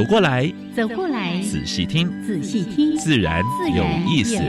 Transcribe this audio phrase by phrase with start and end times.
[0.00, 3.44] 走过来，走过来，仔细听，仔细听，自然
[3.76, 4.30] 有意思。
[4.30, 4.40] 亲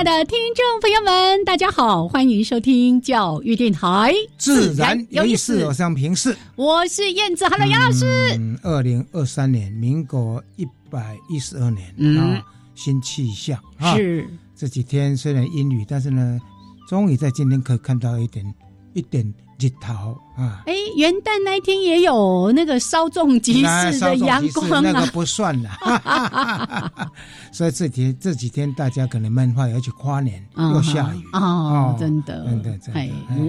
[0.00, 5.62] 爱的听众朋友们，大家好，欢迎收听教育电台，自然有意思。
[5.66, 8.06] 我是平视，我是燕子，Hello，杨老师。
[8.62, 12.42] 二零二三年，民国一百一十二年啊，
[12.74, 13.60] 新气象
[13.94, 14.26] 是
[14.56, 16.40] 这几天虽然阴雨，但是呢，
[16.88, 18.54] 终于在今天可以看到一点
[18.94, 19.30] 一点。
[19.60, 20.62] 日头啊！
[20.66, 25.70] 哎，元旦那一天也有那个稍纵即逝的阳光啊，那个不算了。
[27.52, 33.00] 所以这几这几天大家可能闷坏，要去跨年又下雨哦，真的，真的，真的。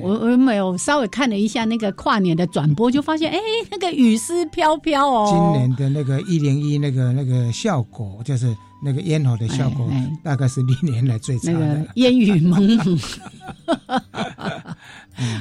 [0.02, 3.39] 我我没有稍微看了一下那个跨年的转播，就发现哎，
[3.70, 5.30] 那个雨丝飘飘哦。
[5.32, 9.89] 今年的那个一零一那个那个效果，就是那个烟火的效果，
[10.23, 13.00] 大概是历年来最差的，烟雨蒙蒙。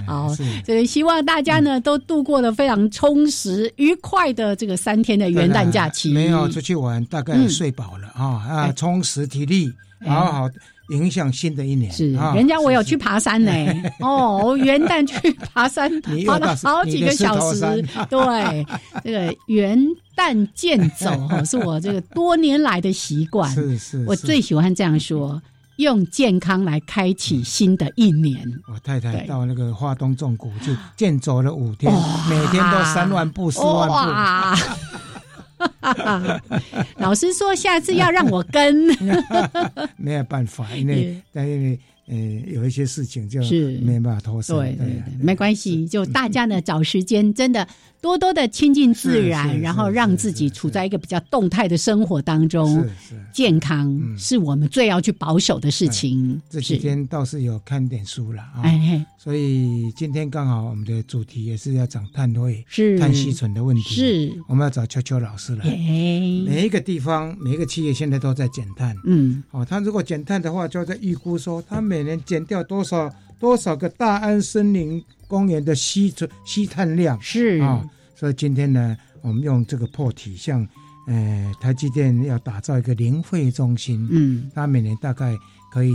[0.07, 6.13] 好，所以希望大家呢都度过了非常充实、愉快的这个三天的元旦假期。
[6.13, 9.73] 没有出去玩，大概睡饱了啊啊，充实体力，
[10.07, 10.51] 好好
[10.91, 11.91] 影响新的一年。
[11.93, 13.53] 是，人家我有去爬山呢。
[14.01, 15.89] 哦，元旦去爬山，
[16.27, 17.61] 爬了好几个小时。
[18.09, 18.67] 对，
[19.05, 19.79] 这个元
[20.17, 23.49] 旦健走哈，是我这个多年来的习惯。
[23.55, 25.41] 是是，我最喜欢这样说。
[25.81, 28.39] 用健康来开启新的一年。
[28.73, 31.93] 我太太到那个华东纵谷就健走了五天，
[32.29, 33.95] 每天都三万步、四万步。
[36.99, 38.87] 老师说下次要让我跟，
[39.97, 41.79] 没有办法，因为因为。
[42.11, 44.57] 呃，有一些事情就是没办法脱身。
[44.57, 47.65] 对对对，没关系，就大家呢 找时间，真的
[48.01, 52.85] 多多的亲近自然，然后让自己处在一个比较动态的生活当中。
[53.33, 56.41] 健康是我们最要去保守的事情。
[56.51, 58.65] 这几天倒是有看点书了啊，
[59.17, 63.83] 所以今天刚好我们的主题也是要讲碳汇、是碳吸存的问题。
[63.95, 65.65] 是，我们要找秋秋老师来。
[65.65, 68.97] 每一个地方、每一个企业现在都在减碳。
[69.05, 77.17] 嗯，哦，他如果减碳的话，就在预估说他每每年减掉多少多少个大安森林公园的吸存吸碳量。
[77.23, 77.63] 是。
[77.63, 80.67] 啊，所以今天呢，我们用这个破体，像
[81.07, 85.39] 呃台积电要打造一个零废中心，嗯，它每年大概
[85.73, 85.95] 可以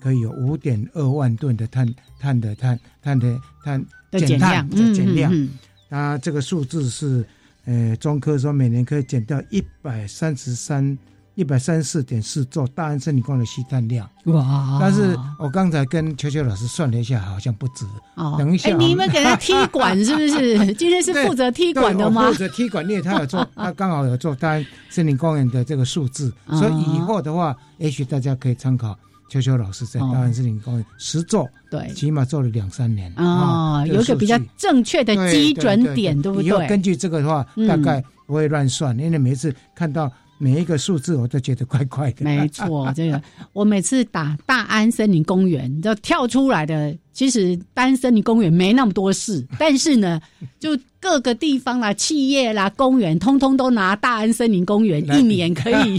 [0.00, 5.48] 可以有五点二万吨的碳碳的碳碳的碳减碳的减量，
[5.90, 7.26] 它这个数字是
[7.64, 10.96] 呃中科说每年可以减掉一百三十三。
[11.36, 14.78] 一百三十四点四座大安森林公园的吸碳量哇！
[14.80, 17.84] 但是我刚才跟秋秋老师算了一下，好像不止。
[18.14, 20.72] 哦，等一下，你们给他踢馆是不是？
[20.72, 22.26] 今天是负责踢馆的吗？
[22.28, 28.98] 负责踢馆，因为他有做， 他刚好有做大安森林公园的这个数字，所以以后的话，也许大家可以参考
[29.28, 36.46] 秋秋老师在大安森林公园实做，对，起码做了两三年啊，有一个比较正确的基准点，对不对？
[36.46, 40.10] 以后根据这个的话，大概不会乱算，因为每次看到。
[40.38, 42.24] 每一个数字我都觉得怪怪的。
[42.24, 43.20] 没错，这个
[43.52, 46.96] 我每次打大安森林公园，就跳出来的。
[47.12, 50.20] 其实大安森林公园没那么多事，但是呢，
[50.60, 55.96] 就各个地方啦、企业啦、公园，通通都拿大安森林公园一年可以。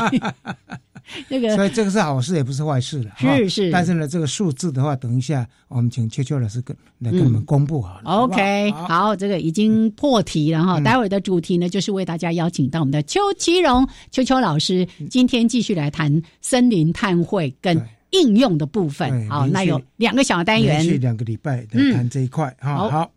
[1.29, 3.11] 那个，所以这个是好事，也不是坏事了。
[3.17, 8.11] 是是，但是呢，这个数字的话，等一下我们请秋秋老师跟来跟我们公布好了。
[8.11, 10.79] OK，好，这个已经破题了哈。
[10.79, 17.81] 待会儿的主题呢，就是为大家邀请到我们的邱其荣秋秋老师，今天继续来谈森林碳汇跟
[18.11, 19.29] 应用的部分。
[19.29, 22.53] 好，那有两个小单元，连续两个礼拜来谈这一块。
[22.59, 23.11] 哈，好，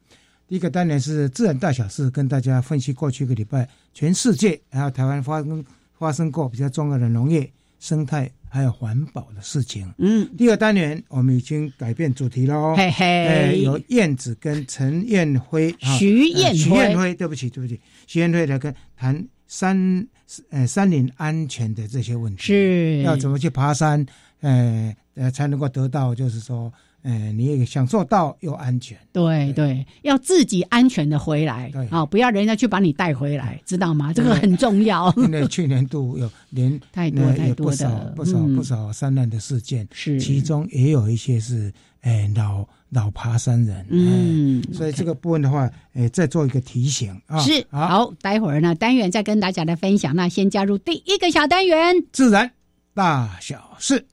[0.49, 5.65] 第一个单元是自然大小事，跟大家分析过去一个礼拜全世界还有台湾发生
[5.99, 7.51] 发生过比较重要的农业。
[7.81, 9.93] 生态还有环保的事情。
[9.99, 12.77] 嗯，第二单元我们已经改变主题喽。
[12.77, 20.07] 嘿嘿，有燕子跟陈燕辉、徐燕徐燕辉，对不起，对不起，徐燕辉来跟谈山
[20.51, 23.03] 呃山林安全的这些问题，是。
[23.03, 24.05] 要怎么去爬山，
[24.41, 28.97] 呃呃才能够得到就是说嗯，你也享受到又安全。
[29.13, 34.13] 对对，要自己安全的回来，对啊，不要人家去把你带回来，知道吗？
[34.13, 35.13] 这个很重要。
[35.19, 47.39] 因为去年度有连 太多太多的不少不少山难的事件，是其中也有一些是哎老老爬山人，嗯，所以这个部分的话，哎，再做一个提醒啊。
[47.41, 50.15] 是好，待会儿呢单元再跟大家来分享。
[50.15, 52.51] 那先加入第一个小单元，自然
[52.95, 54.05] 大小事。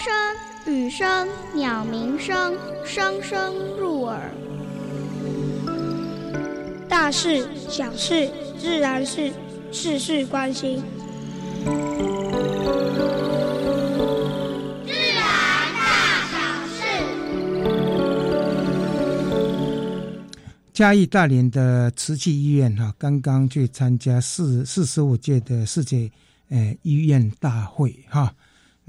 [0.00, 0.10] 声、
[0.64, 2.56] 雨声、鸟鸣声，
[2.86, 4.30] 声声入耳。
[6.88, 9.30] 大事、小事、自然事，
[9.70, 10.82] 事事关心。
[14.86, 15.22] 自然
[15.76, 16.80] 大小事。
[20.72, 26.10] 嘉义大连的慈济医院哈，刚刚去参加四四十五届的世界
[26.48, 28.34] 呃医院大会哈。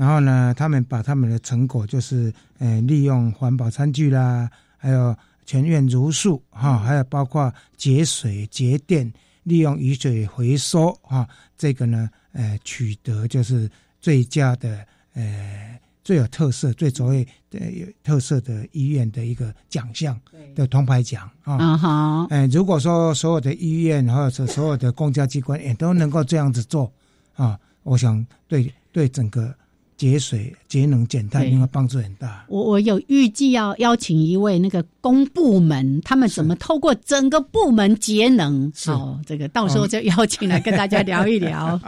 [0.02, 5.16] 然后呢，他们把他们的成果，就是呃，利用环保餐具啦，还有
[5.46, 9.14] 全院如素哈，还有包括节水节电，
[9.44, 13.70] 利用雨水回收哈，这个呢，呃，取得就是
[14.00, 14.84] 最佳的
[15.14, 20.20] 呃最有特色、最卓越的有特色的医院的一个奖项
[20.56, 21.58] 的铜牌奖啊。
[21.58, 26.92] 啊哈，哎，如果说所有的医院或者所有的公家机关也都能够这样子做
[27.36, 29.54] 啊，我想对对整个。
[30.02, 32.44] 节水、节能、减碳，应该帮助很大。
[32.48, 38.74] 我我有预计要邀请一位那个公部门，他们怎么透过整个部门节能？
[38.88, 41.80] 哦，这个到时候就邀请来跟大家聊一聊。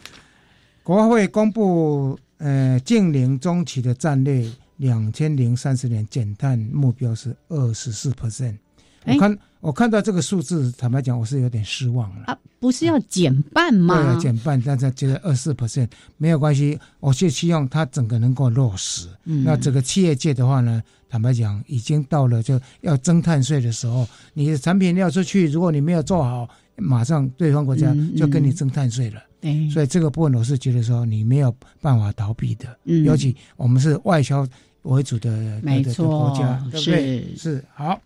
[0.84, 4.46] 国会公布呃，近零中期的战略，
[4.76, 8.58] 两千零三十年减碳目标是二十四 percent。
[9.04, 12.26] 我看我看到这个数字，坦白讲，我是有点失望了。
[12.26, 13.94] 啊，不是要减半吗？
[13.94, 19.08] 对啊，减半，但是觉得二四 percent 没有关系，我是希望它整个能够落实。
[19.24, 29.20] 嗯，那整个企业界的话呢，坦白讲，已经到了就要征碳税的时候，你的产品要出去，如果你没有做好，马上对方国家就跟你征碳税了。
[29.40, 32.66] 对，所以这个部分我是觉得说，你没有办法逃避的。
[32.84, 34.46] 嗯，尤其我们是外销
[34.82, 37.36] 为主的没错国家，对不对？
[37.36, 38.00] 是好。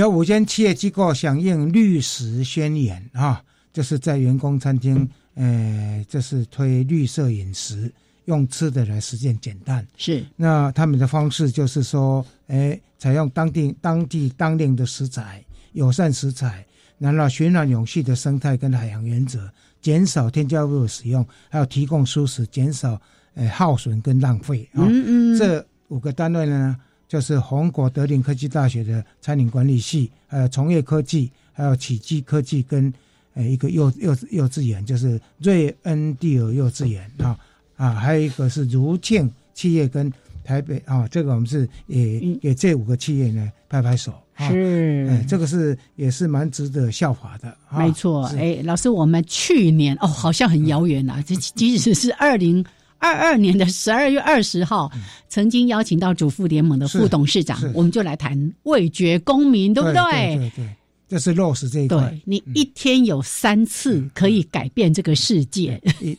[0.00, 3.40] 有五间企业机构响应绿食宣言啊，
[3.72, 7.92] 就是在员工餐厅，呃，就是推绿色饮食，
[8.24, 9.86] 用吃的来实现减碳。
[9.96, 15.44] 是，那他们的方式就是说，哎，采用当地当地当令的食材，
[15.74, 16.66] 友善食材，
[16.98, 19.48] 然后循环永续的生态跟海洋原则，
[19.80, 23.00] 减少添加物的使用，还有提供舒适，减少
[23.34, 24.82] 呃耗损跟浪费啊。
[24.90, 26.76] 嗯嗯，这五个单位呢？
[27.14, 32.92] 就是红果德林科技大学的餐饮管理系，还有从业科技，还有启基科技跟
[33.34, 37.38] 呃一个幼幼幼稚园，就是瑞恩蒂尔幼稚园啊
[37.76, 40.12] 啊，还有一个是如庆企业跟
[40.42, 52.66] 台北啊，这个我们是也给这五个企业呢拍拍手，是，哎，这个是也是蛮值得效法的，没错，哎，老师，我们去年哦，好像很遥远啊，这即使是二零。
[52.98, 54.90] 二二年的十二月二十号，
[55.28, 60.36] 曾经邀请到主妇联盟的副董事长，我们就来谈味觉公民，对不对？
[60.36, 60.76] 对对，
[61.06, 62.18] 这是落实这一块。
[62.24, 66.16] 你一天有三次可以改变这个世界，一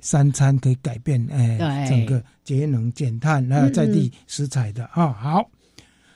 [0.00, 5.12] 三餐可以改变哎，整个节能减碳，还有在地食材的啊。
[5.12, 5.50] 好，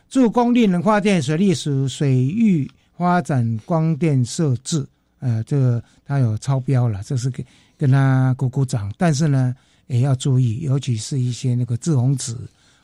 [0.09, 4.87] 助公立能发电水利署水域发展光电设置，
[5.19, 7.45] 呃，这个它有超标了，这是给
[7.77, 9.53] 跟他鼓鼓掌，但是呢。
[9.87, 12.37] 也要注意，尤其是一些那个致红子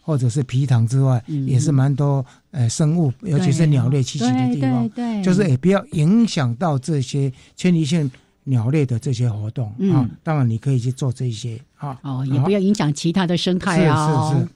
[0.02, 8.10] 或者是皮糖之外，也是蛮多呃生物，尤其是鸟类栖息的地方，就是也不要影响到这些迁移性
[8.44, 10.08] 鸟类的这些活动啊。
[10.22, 11.98] 当然，你可以去做这些啊。
[12.02, 14.30] 哦，也不要影响其他的生态啊。
[14.30, 14.48] 是是是。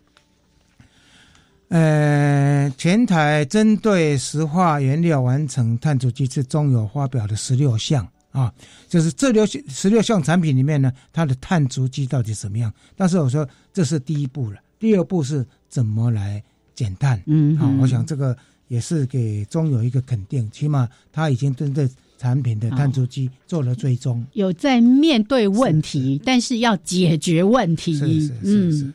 [1.68, 8.06] 呃，前台针对石化原料完成碳足迹之中有发表的十六项。
[8.34, 8.52] 啊，
[8.88, 12.72] 就是这六十六项产品里面呢，它的碳足迹到底怎么样？
[12.96, 16.42] 但是我说这是第一步了，第二步是怎么来
[16.74, 17.22] 减碳？
[17.26, 18.36] 嗯，啊，我想这个
[18.66, 21.88] 也是给中有一个肯定，起码他已经针对
[22.18, 27.96] 产品的碳足迹做了追踪，有在面对问题，但是要解决问题。
[27.96, 28.92] 是是是是。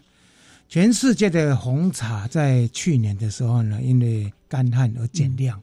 [0.68, 5.62] 全世界的红茶在去年的时候呢，因为干旱而减量，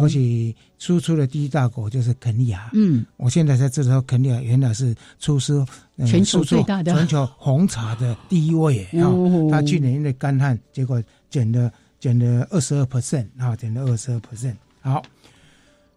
[0.00, 2.70] 而且输出的第一大国就是肯尼亚。
[2.74, 5.64] 嗯，我现在才知道肯尼亚原来是出师
[6.06, 9.10] 全球最大的全球红茶的第一位啊。
[9.50, 14.54] 他去年因为干旱，结果减了减了二十二 percent 啊，减了二十二 percent。
[14.82, 15.02] 好，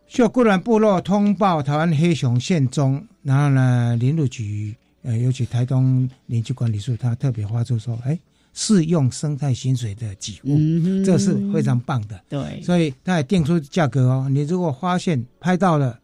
[0.08, 8.18] 秀姑兰部落通报台湾黑熊现踪，然后呢，林路局呃，尤其台东林区管理处，他特别发出说，哎，
[8.62, 10.50] 适用生态薪水的给付，
[11.06, 12.22] 这是非常棒的。
[12.28, 14.28] 对，所以他也定出价格哦。
[14.30, 15.98] 你如果发现拍到了，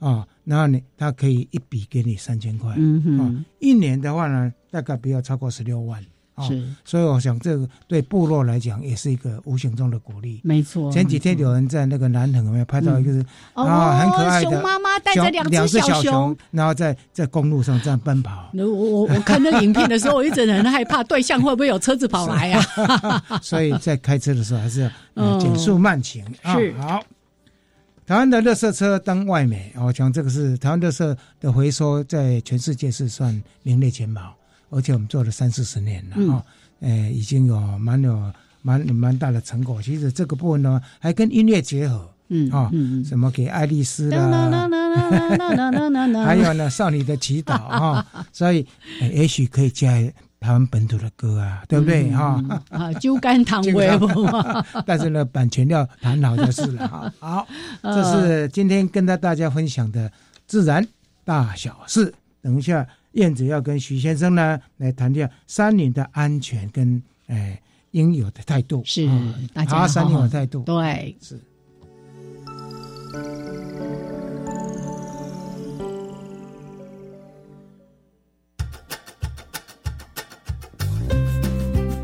[0.00, 6.04] 啊，然后你他可以一笔给你三千块，嗯哼，一年的话呢，大概不要超过十六万。
[6.40, 10.40] 是，所以我想这个对部落来讲也是一个无形中的鼓励。
[10.42, 13.12] 没错，前几天有人在那个南横有没有拍到一个
[13.52, 18.50] 啊很可爱的熊妈妈带着两只小熊，然后在在公路上这样奔跑。
[18.54, 22.62] 我我我看那影片的时候，我一直很害怕对象会不会有车子跑来呀？
[23.42, 26.24] 所以在开车的时候还是要减速慢行。
[26.42, 27.02] 是好，
[28.06, 34.34] 台湾的乐色车当外美，我讲这个是台湾乐色的回收，在全世界是算名列前茅。
[34.72, 36.42] 而且我们做了三四十年了啊，
[36.80, 39.82] 呃，已经有蛮有蛮蛮大的成果。
[39.82, 42.70] 其实这个部分呢，还跟音乐结合，嗯啊，
[43.04, 44.68] 什么给爱丽丝啦，
[46.24, 48.66] 还有呢少女的祈祷啊， 所以
[49.12, 49.92] 也许可以加
[50.40, 52.42] 台湾本土的歌啊，对不对哈？
[52.70, 54.26] 啊，酒干倘卖无
[54.86, 57.12] 但是呢，版权要谈好就是了哈。
[57.20, 57.46] 好，
[57.82, 60.10] 这是今天跟大大家分享的
[60.46, 60.86] 自然
[61.24, 62.14] 大小事。
[62.40, 62.86] 等一下。
[63.12, 69.06] 燕子要跟徐先生呢来谈下山林的安全跟诶应有的态度，是
[69.52, 71.38] 大家山林的态度，对，是。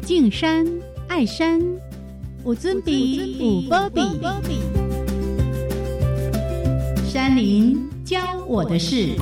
[0.05, 0.67] 敬山
[1.07, 1.61] 爱山，
[2.43, 4.61] 我尊比五波比，
[7.11, 9.17] 山林教我的事。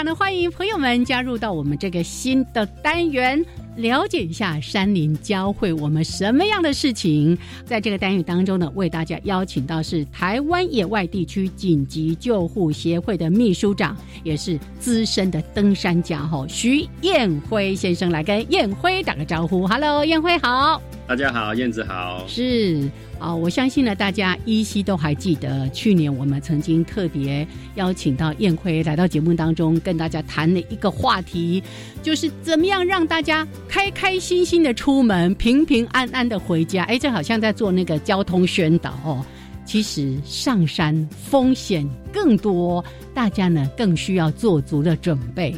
[0.00, 3.44] 常的欢迎朋友们加入到我们这个新的单元，
[3.76, 7.36] 了解一下山林教会我们什么样的事情。
[7.66, 19.66] 在这个单元当中呢，为大家邀请到是台湾野外地区紧急救护协会的秘书长，也是资深的登山家哈徐彦辉先生来跟彦辉打个招呼。
[19.66, 20.80] Hello，彦辉好，
[21.10, 22.88] 大家好，燕子好，是。
[23.18, 31.60] 啊，我相信呢，大家依稀都还记得，去年我们曾经特别邀请到燕辉来到节目当中，跟大家谈了一个话题，
[32.00, 36.84] 就是怎么样让大家开开心心的出门，平平安安的回家。
[36.84, 39.26] 哎，这好像在做那个交通宣导哦。
[39.64, 45.56] 其实上山风险更多，大家呢更需要做足了准备。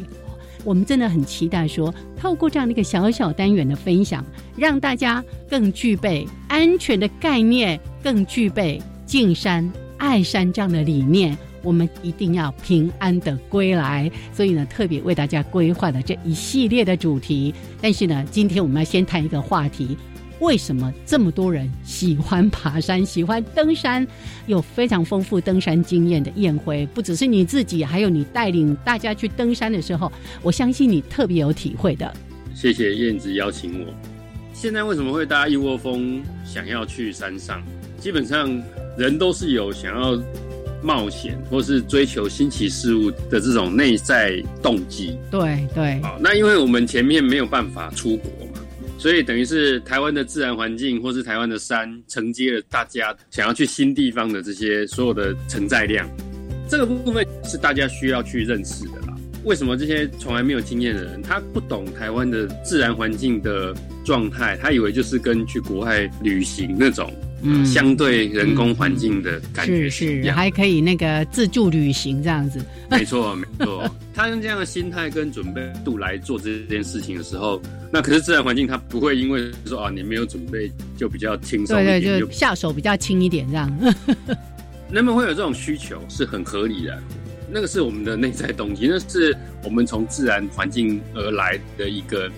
[0.63, 11.37] 我们真的很期待说，透过这样的一个小小单元的分享，让大家更具备安全的概念，更具备敬山爱山这样的理念。
[11.61, 14.11] 我们一定要平安的归来。
[14.33, 17.53] 所以呢，特别为大家规划了这一系列的主题。
[17.81, 19.97] 但是呢，今天我们要先谈一个话题。
[20.43, 24.05] 为什么这么多人喜欢爬山、喜欢登山？
[24.45, 32.13] 有非常丰富登山经验的燕辉，不只是你自己，还有你带领大家去登山的时候，我相信你特别有体会的。
[32.53, 33.93] 谢谢燕子邀请我。
[34.53, 37.63] 现在为什么会大家一窝蜂想要去山上？
[37.97, 38.61] 基本上
[38.97, 40.21] 人都是有想要
[40.81, 45.17] 冒险或是追求新奇事物的这种内在动机。
[45.31, 46.01] 对对。
[46.01, 48.29] 好，那因为我们前面没有办法出国。
[49.03, 56.09] 所以等于是台湾的自然环境，或是台湾的山，承接了大家想要去新地方的这些所有的承载量。
[56.69, 59.13] 这个部分是大家需要去认识的啦。
[59.43, 67.13] 为什么这些从来没有经验的人，他不懂台湾的自然环境的状态，他以为就是跟去国外旅行那种。
[67.43, 72.63] 嗯，相对人工环境的感觉是是，还可以那个自助旅行这样子。
[72.89, 83.95] 没错没错，他用这样的心态跟准备度来做这件事情的时候，那可是自然环境他不会因为说啊你没有准备就比较轻松，对对，就下手比较轻一点这样。
[84.89, 87.03] 人们会有这种需求是很合理的，
[87.51, 92.31] 那个是我们的内在动机，那是我们从自然环境而来的一个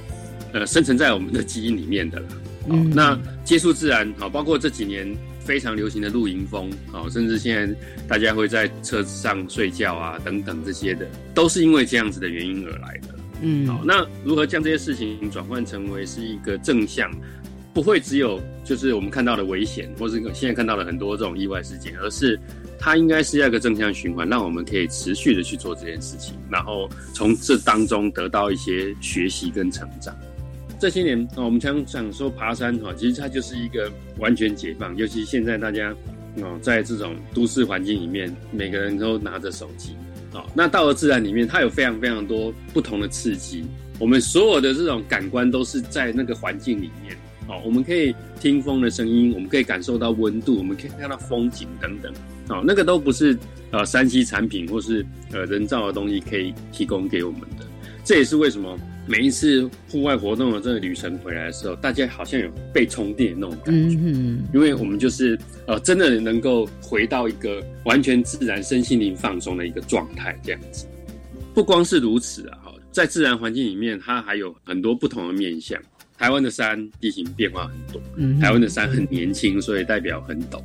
[0.53, 2.27] 呃生存在我们的基因里面的了。
[2.67, 7.75] 好，那接触自然，好，包括这几年非常流行的露营风，好，甚至现在
[8.07, 13.15] 大家会在车子上睡觉啊，等等这些的，都是因为这样子的原因而来的。
[13.41, 17.11] 嗯，好，那如何将这些事情转换成为是一个正向，
[17.73, 22.39] 不会只有就是我们看到的危险，或是现在看到的很多这种意外事件，而是
[22.79, 30.15] 它应该是要一个正向循环，让我们可以持续的去做这件事情，然后从这当中得到一些学习跟成长。
[30.79, 34.95] 这些年啊，我们常常说爬山哈，其实它就是一个完全解放。
[34.97, 35.95] 尤其现在大家
[36.41, 39.95] 哦，在这种都市环境里面，每个人都拿着手机
[40.33, 40.45] 啊。
[40.53, 43.63] 那到了自然里面，它有非常非常多不同的刺激。
[43.99, 47.15] 我们所有的这种感官都是在那个环境里面
[47.47, 47.61] 哦。
[47.63, 52.13] 我们可以听风的声音，我们可以感受到温度，我们可以看到风景等等。
[52.49, 53.37] 哦，那个都不是
[53.71, 57.65] 呃山西产品或是呃人造的东西可以提供给我们的。
[58.03, 63.97] 这也是为什么每一次户外活动的这个旅程回来的时候，大家好像有被充电那种感觉，
[64.51, 70.87] 因为我们就是呃真的能够回到一个完全自然、身心灵放松的一个状态这样子。
[71.53, 75.79] 不光是如此啊，在自然环境里面，它还有很多不同的面向。
[76.17, 78.01] 台湾的山地形变化很多，
[78.41, 80.57] 台湾的山很年轻，所以代表很陡。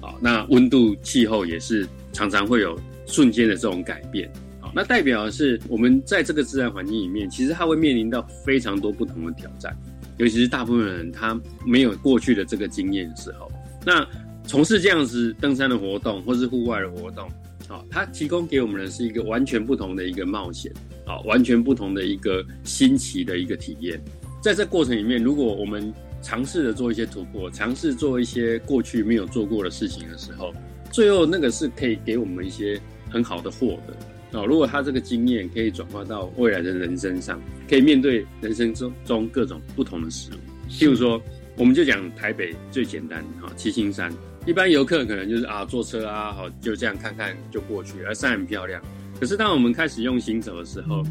[0.00, 4.30] 啊，那温度、气候也是常常会有瞬间的这种改变。
[4.74, 9.74] 那代表的是我们在这个自然环境里面，其实它会面临到非常多不同的挑战，
[10.16, 13.50] 尤其是大部分人他没有过去的这个经验的时候，
[13.86, 14.06] 那
[14.46, 17.28] 从事这样子登山的活动或是户外的活动，
[17.68, 20.72] 啊，它提供给我们的是一个完全不同的一个冒险，
[21.06, 24.02] 啊，完全不同的一个新奇的一个体验。
[24.42, 30.52] 在这过程里面，如果我们尝试着做一些突破，尝试做一些过去没有做过的事情的时候，
[30.90, 32.78] 最后那个是可以给我们一些
[33.08, 33.94] 很好的获得
[34.34, 34.44] 啊。
[34.44, 40.70] 如果他这个经验可以转化到未来的人生上，可以面对人生中中各种不同的事物。
[40.70, 41.22] 譬如说，
[41.56, 44.12] 我们就讲台北最简单啊，七星山。
[44.46, 48.82] 一般游客可能就是啊坐车啊，好就这样看看就过去，而山很漂亮。
[49.18, 51.02] 可是当我们开始用心走的时候，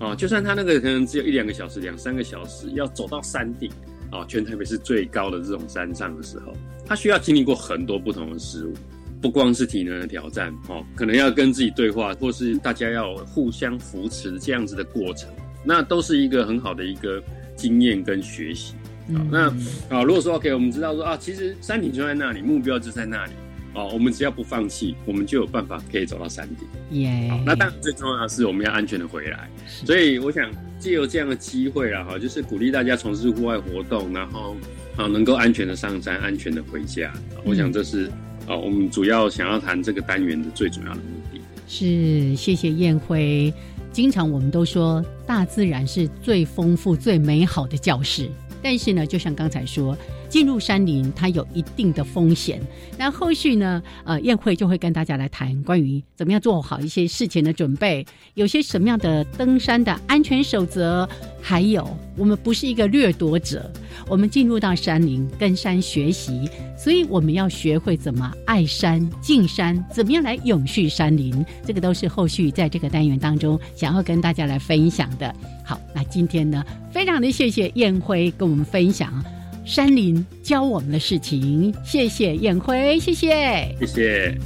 [0.00, 3.70] 哦，就算他那个可能只有一两个小时、两三个小时，要走到山顶，
[4.10, 6.52] 啊，全台北是最高的这种山上的时候，
[6.84, 8.74] 他需要经历过很多不同的事物，
[9.20, 15.28] 不光是体能的挑战，哦，可能要跟自己对话，或是大家要互相扶持这样子的过程，
[15.64, 17.22] 那都是一个很好的一个
[17.56, 18.74] 经验跟学习。
[19.12, 19.48] 好那
[19.88, 23.32] 啊，如果说 OK，我们知道说啊，其实山顶就在那里，目标就在那里。
[23.74, 26.66] 哦，我们只要不放弃，我们就有办法可以走到山顶。
[26.98, 27.30] 耶！
[27.44, 29.48] 那当然最重要的是我们要安全的回来。
[29.66, 34.56] 所以我想借由这样的机会啊，哈，就是鼓励大家从事户外活动，然后
[34.96, 37.12] 啊能够安全的上山，安全的回家。
[37.44, 38.10] 我想这是
[38.48, 41.40] 啊我们主要想要谈这个单元的最主要的目的。
[41.68, 43.52] 是，谢谢燕辉。
[43.92, 48.28] 经常我们都说，大自然是最丰富、最美好的教室。
[48.62, 49.96] 但是呢，就像刚才说。
[50.28, 52.60] 进入山林，它有一定的风险。
[52.96, 53.82] 那后续呢？
[54.04, 61.08] 呃，宴会就会跟大家来谈关于怎么样做好一些事前的准备，有些什么样的登山的安全守则，
[61.40, 63.70] 还有我们不是一个掠夺者，
[64.08, 71.44] 我们进入到山林跟山学习，所以我们要学会怎么爱山敬山，怎么样来永续山林。
[71.64, 75.34] 这个都是后续在这个单元当中想要跟大家来分享的。
[75.64, 79.24] 好，那今天呢，非常的谢谢宴辉跟我们分享。
[79.68, 84.38] 山林教我们的事情，谢谢燕辉，谢谢，谢谢。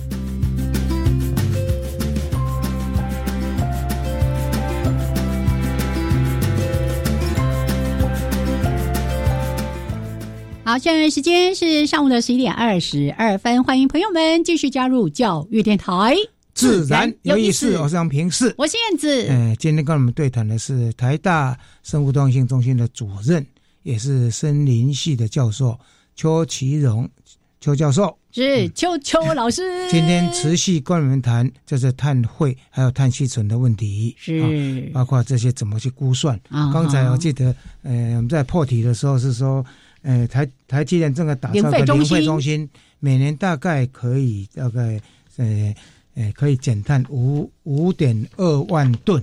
[10.65, 16.17] 好，现在时间是上午的十一点二十二分，欢迎朋友们继续加入教育电台，
[16.53, 17.79] 自然有意思。
[17.79, 19.29] 我是杨平视，我是燕子。
[19.31, 23.47] 嗯，今天跟我们对谈的是台大生物多样性中心的主任。
[23.83, 25.79] 也是森林系的教授
[26.15, 27.09] 邱其荣
[27.61, 28.17] 邱教授。
[28.35, 34.91] 是邱邱老师，今天持续跟我们谈就是碳汇还有碳吸存的问题，是。
[34.95, 36.41] 包括这些怎么去估算。
[36.73, 39.63] 刚才我记得，呃，我们在破题的时候是说，
[40.01, 42.67] 呃，台台积电正在打造个零费中心，
[43.01, 44.99] 每年大概可以大概
[45.37, 45.75] 呃
[46.15, 49.23] 呃可以减碳五五点二万吨。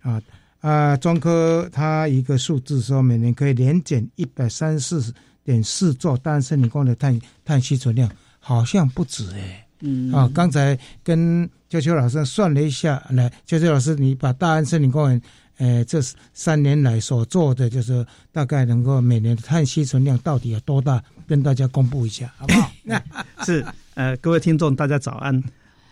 [0.00, 0.22] 啊。
[0.68, 9.66] 啊，中科它一个数字说，每年可以年减一百三十四点四座大安森林公园的碳碳吸存量，好像不止哎。
[9.80, 10.12] 嗯。
[10.12, 15.22] 啊，刚才跟秋秋老师算了一下，来，秋秋老师，你把大安森林公园，
[15.56, 16.02] 呃，这
[16.34, 22.70] 三年来所做的，就是大概能够每年的碳吸存量到底有多大，跟大家公布一下，好不好？
[23.46, 25.42] 是，呃，各位听众，大家早安。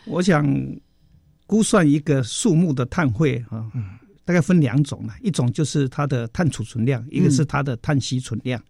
[0.05, 0.47] 我想
[1.47, 3.65] 估算一个树木的碳汇啊。
[3.73, 3.85] 嗯。
[4.27, 8.61] 大概分两种了，一种就是它的碳储存量，一个是它的碳吸存量。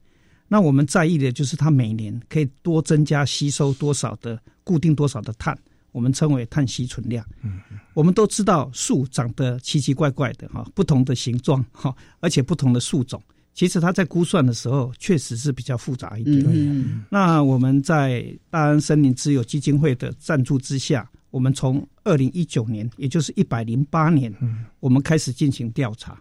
[0.46, 5.58] 那我们在意的就是它每年可以多增加吸收多少的固定多少的碳，
[5.92, 7.24] 我们称为碳吸存量。
[7.42, 7.58] 嗯，
[7.94, 13.20] 我们都知道树长得奇奇怪怪的哈，不同的形状哈，而且不同的树种，
[13.54, 16.44] 其实它在估算的时候确实是比较复杂一点。
[16.46, 21.10] 嗯，那我们在大安森林自有基金会的赞助之下。
[21.30, 24.32] 我们从二零一九年，也就是一百零八年，
[24.80, 26.20] 我们开始进行调查。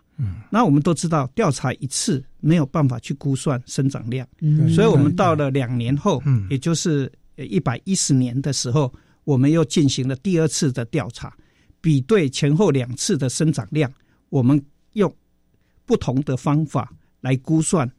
[0.50, 4.28] 那我们都知道，调查一次没有办法去估算生长量，
[4.74, 11.36] 所以我们到了两年后，也就是一百一十年的时候，我们又进行了第二次的调查，
[11.82, 13.92] 比对前后两次的生长量，
[14.30, 14.62] 我们
[14.94, 15.14] 用
[15.86, 16.92] 不同的方法
[17.22, 17.90] 来估算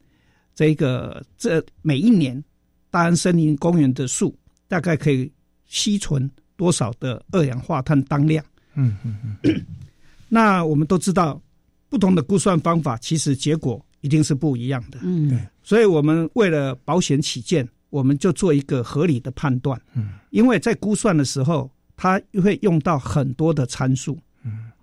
[0.53, 2.43] 这个这每一年
[2.89, 5.31] 大安森林公园的树大概可以。
[5.69, 8.43] 吸存多少的二氧化碳当量。
[8.75, 9.65] 嗯嗯嗯。
[10.27, 11.41] 那我们都知道，
[11.87, 14.99] 不同的估算方法，其实结果一定是不一样的。
[15.03, 15.39] 嗯，对。
[15.63, 19.79] 所以我们为了保险起见，我们就做一个合理的判断。
[19.93, 24.17] 嗯，因为在估算的时候，它会用到很多的参数。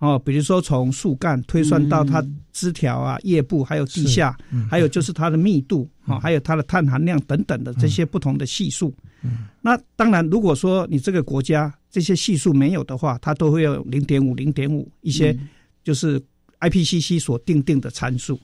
[0.04, 4.36] 嗯，哦，比如说从树干推算到它枝条啊、叶部，还有地下，
[4.70, 8.94] 还有就是它的密度啊，还有它的碳含量等等的这些不同的系数。
[9.22, 15.36] 嗯，那当然，如果说你这个国家这些系数没有的话，它都会有零点五、零点五一些，
[15.82, 16.20] 就是
[16.60, 18.38] IPCC 所定定的参数。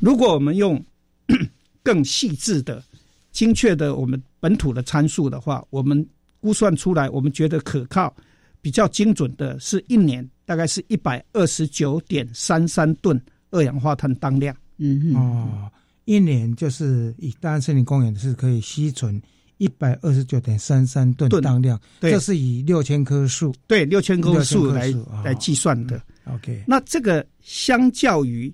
[0.00, 0.82] 如果我们用
[1.82, 2.82] 更细致的、
[3.30, 6.04] 精确的我们本土的参数的话，我们
[6.40, 8.12] 估算出来，我们觉得可靠、
[8.60, 14.56] 比较精准的是一年大概是一百二十九点三三吨二氧化碳当量。
[14.78, 15.70] 嗯哦，
[16.06, 19.20] 一年就是以大安森林公园是可以吸存
[19.58, 23.54] 一百二十九点三三吨当量，这是以六千棵树。
[23.66, 24.90] 对六千棵树来
[25.22, 26.00] 来计算的。
[26.24, 28.50] OK，那这个相较于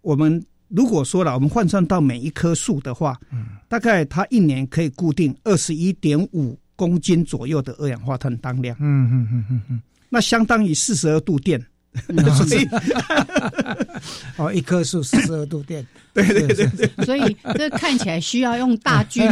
[0.00, 0.44] 我们。
[0.68, 11.60] 如果说了，我们换算到每一棵树的话，嗯，大概它一年可以固定二十一点五公斤左右的二氧化碳当量，嗯嗯嗯嗯嗯，那相当于四十二度电，
[12.46, 12.66] 所以
[14.36, 19.24] 哦，一棵树四十二度电， 对对对对，所以这看起来需要用大军，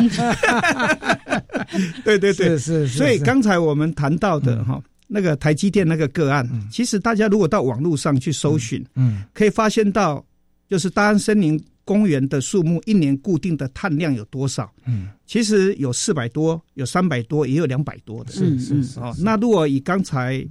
[2.04, 4.82] 对对对，是是，所以刚才我们谈到的哈。
[5.06, 10.24] 那个台积电那个个案，其实大家如果到网络上去搜寻，嗯，可以发现到。
[10.66, 14.72] 就是大安森林公园的树木一年固定的碳量有多少？
[14.86, 18.32] 嗯，其实有四百多，有三百多，也有两百多的。
[18.32, 18.98] 是是是。
[18.98, 20.44] 哦，那如果以刚才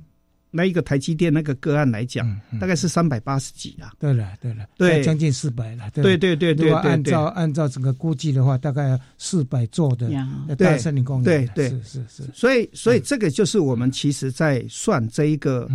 [0.56, 3.92] 那一个台积电那个个案来讲，大概是三百八十几啊。
[4.00, 5.90] 对了对了，对，将近四百了。
[5.92, 6.68] 对对对对。
[6.68, 10.08] 如果按照按照整个估计的话，大概四百座的
[10.56, 11.26] 大森林公园。
[11.26, 12.24] 对对是是是。
[12.34, 15.68] 所以所以这个就是我们其实在算这一个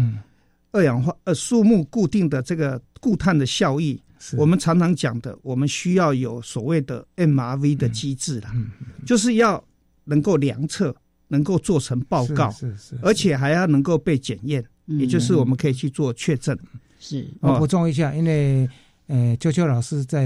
[0.70, 4.00] 二氧化呃树木固定的这个固碳的效益。
[4.36, 8.70] 我们常常讲的，我们需要有所谓的 MRV 的机制啦，嗯，
[9.06, 9.62] 就是要
[10.02, 10.94] 能够量测，
[11.28, 16.58] 能够做成报告，是是，而且还要能够被检验，也就是我们可以去做确证。
[16.98, 18.68] 是，我补充一下，因为
[19.06, 20.24] 呃，秋秋老师在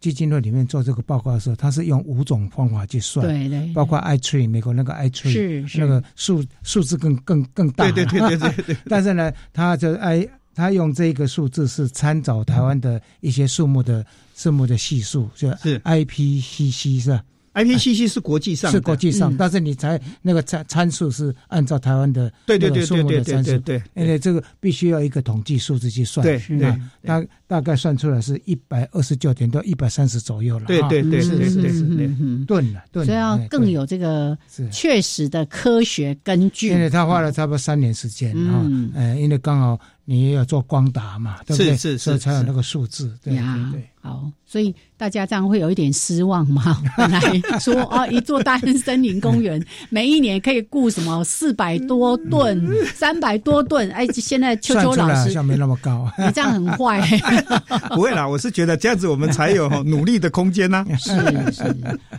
[0.00, 5.78] 基金会里面做这个报告的时候，他是用五种方法去算，对对，包括 i tree 美国那个 i tree 是是。
[5.78, 15.46] 那个数数字更更更大，对对对对对对， 但是呢，他就 i 他用这个数字是参照台湾的一些树木的树木的系数，是。
[15.84, 17.22] IPCC 是吧
[17.54, 34.36] ？IPCC 是国际上是国际上，但是你才那个参参数是按照台湾的对对对树木的参数，对，因为这个必须要一个统计数字去算，对对，大大概算出来是一百二十九点到一百三十左右了，对对对是是是是吨了，吨，所以要更有这个
[34.70, 36.68] 确实的科学根据。
[36.68, 39.80] 因为他花了差不多三年时间啊，呃，因为刚好。
[40.10, 41.76] 你也要做光达嘛，对不对？
[41.76, 43.16] 是是，所以才有那个数字。
[43.22, 46.82] 对对对，好，所以大家这样会有一点失望嘛？
[46.98, 47.20] 本来
[47.60, 52.60] 说哦，一座大安森林公园 每一年可以雇什么四百多吨、
[52.92, 57.00] 三百多吨，哎，现在秋秋老师好像没那么高，你这样很坏。
[57.94, 60.84] 不会啦，我是觉得这样子我们才有努力的空间呢。
[60.98, 61.12] 是
[61.52, 61.62] 是，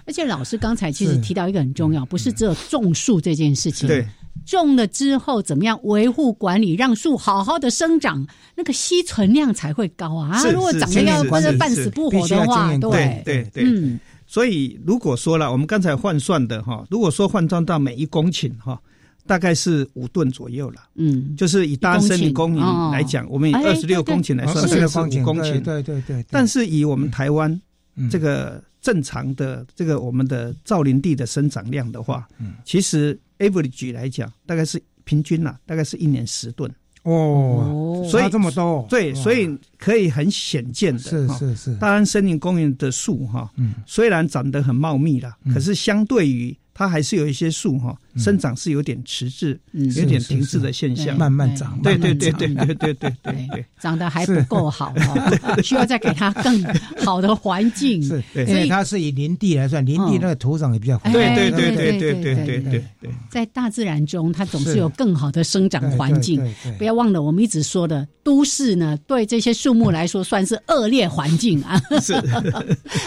[0.06, 3.86] 而且老师刚才其实提到一个很重要，不是只有种树这件事情。
[3.86, 4.08] 对。
[4.46, 8.26] 种了之后怎么样维护管理，让树好好的生长，
[8.56, 10.44] 那个吸存量才会高啊！
[10.52, 14.00] 如果长得要或者半死不活的话，对对对，嗯。
[14.26, 18.80] 所以如果说了，我们刚才换算的哈，如果说换算到每一公顷哈，
[19.28, 20.82] 大概是五吨左右了。
[20.96, 25.62] 嗯，就是以大森林公园来讲，我们以二十六公顷来算，是五公顷。
[25.62, 26.26] 对对对。
[26.30, 27.62] 但是以我们台湾
[28.10, 33.20] 这个正常的这个我们的造林地的生长量的话，嗯，其实。
[33.42, 36.72] Average 来讲，大概是平均啦，大概是一年十吨。
[37.04, 46.56] 哦，所以这么多，对，所以可以很显见的，是是是，大安森林公园的树哈，嗯，虽然长得很茂密了，可是相对于。
[46.74, 55.32] 它还是有一些树哈，生长是有点迟滞，有点停滞的现象，慢慢长，对对对对对对对对，长得还不够好哈，
[55.64, 56.64] 需要再给它更
[57.04, 58.02] 好的环境。
[58.04, 61.10] 是，所以它是以林地来算，林地那个土壤也比较好。
[61.12, 66.42] 对对对对对对对对对，在大自然中，它总是有更好的生长环境。
[66.78, 71.82] 不要忘了，我们一直说的，都市呢，对这些树木来说算是恶劣环境啊。
[72.02, 72.14] 是，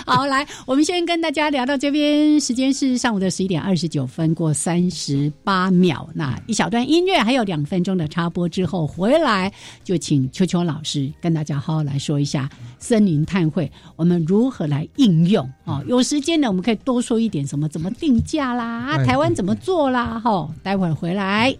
[0.07, 3.64] 好，来，我们先跟大家聊到这边，时间是上午的十一点。
[3.64, 6.09] 二十九分过三十八秒。
[6.14, 9.52] 那一小段音乐，还有两分钟的插播之后回来，
[9.83, 15.85] 就请秋秋老师跟大家好好来说一下森林碳汇，我们如何来应用哦。
[15.87, 21.54] 有时间呢，我们可以多说一点什么，怎么定价啦，啊，台湾怎么做啦，哈，待会儿回来。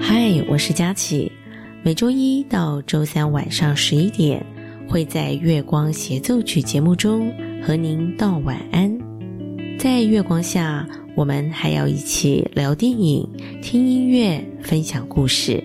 [0.00, 1.30] 嗨，我是佳琪。
[1.84, 4.44] 每周一到周三晚上十一点，
[4.88, 8.98] 会在月光协奏曲节目中和您道晚安。
[9.78, 13.26] 在月光下，我们还要一起聊电影、
[13.62, 15.62] 听音乐、分享故事，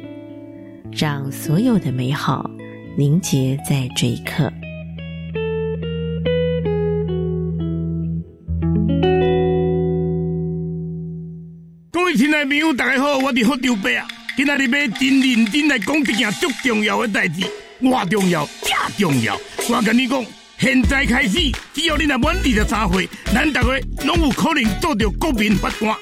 [0.92, 2.50] 让所有的美好
[2.96, 4.54] 凝结在这一刻。
[11.92, 14.08] 各位亲爱的朋友，大家好，我是福州伯啊。
[14.36, 17.46] 今仔日要真认真来讲一件足重要的代志，
[17.80, 19.40] 我重要，真重要。
[19.70, 20.26] 我跟你讲，
[20.58, 23.68] 现在开始，只要你若满二十三岁，咱大家
[24.06, 25.96] 拢有可能做到国民法官。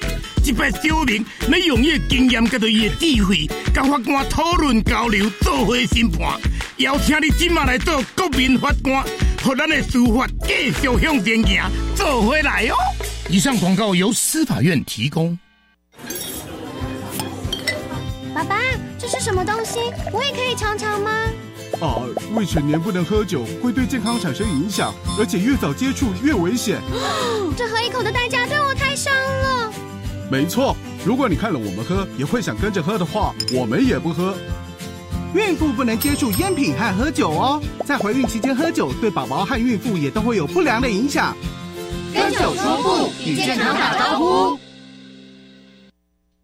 [0.44, 6.40] 一摆小明你用伊的经验，甲着伊的智慧，甲法官讨论交流，做伙审判。
[6.78, 9.04] 邀请你今晚来做国民法官，
[9.42, 12.76] 和咱的司法继续向前行，做回来哦。
[13.28, 15.38] 以上广告由司法院提供。
[19.02, 19.80] 这是什么东西？
[20.12, 21.10] 我也可以尝尝吗？
[21.80, 21.98] 啊，
[22.36, 26.80] 未成年不能喝酒，会对健康产生影响，而且越早接触越危险。
[27.58, 29.72] 这喝一口的代价对我太伤了。
[30.30, 34.36] 没错，如果你看了我们喝，也会想跟着喝的话，我们也不喝。
[35.34, 41.36] 孕妇不能接触烟品和喝酒哦，在怀孕期间喝酒，对宝宝和孕妇也都会有不良的影响。
[42.14, 44.56] 跟酒说不，与健康打招呼。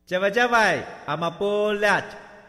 [0.07, 2.03] 加外加外，阿玛波拉，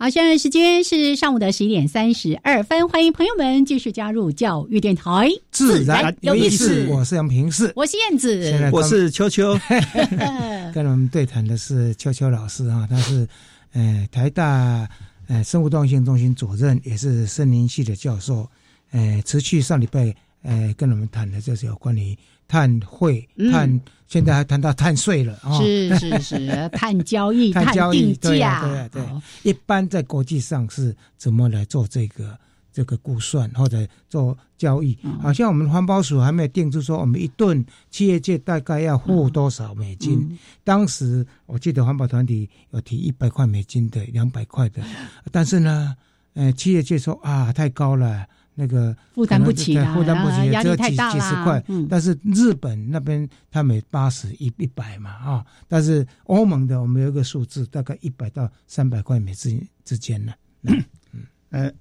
[0.00, 6.86] 好，现在时间是上午的十一点三十二分，欢迎朋友们继续加入教育电台，自然有意思。
[6.88, 9.58] 我是杨平是，我是燕子，我是秋秋。
[10.72, 13.26] 跟我们对谈的是秋秋老师啊，他是
[13.72, 14.88] 呃台大
[15.26, 18.48] 呃生物多样性中心主任，也是森林系的教授。
[18.92, 22.16] 呃，持续上礼拜呃跟我们谈的就是有关于。
[22.50, 23.68] 碳汇、碳，
[24.08, 25.58] 现在还谈到碳税了啊！
[25.58, 29.04] 是是是， 碳交易、碳定价，对对对。
[29.42, 32.36] 一般在国际上是怎么来做这个
[32.72, 34.96] 这个估算或者做交易？
[35.20, 40.38] 好像我们环保署还没有定出说，我们一吨企业界大概要付多少美金？
[40.64, 44.82] 当时我记得环保团体有提一百块美金的、两百块的，
[45.30, 45.94] 但是呢，
[46.32, 48.26] 呃，企业界说啊，太高了。
[48.60, 51.62] 那个负担不起负担不起，压力太大几十块。
[51.88, 60.32] 但是日本那边他每八十一一百嘛啊，但是欧盟的我们有一个数字，大概一百到三百块美金之间呢。
[60.62, 60.84] 嗯，
[61.50, 61.72] 呃，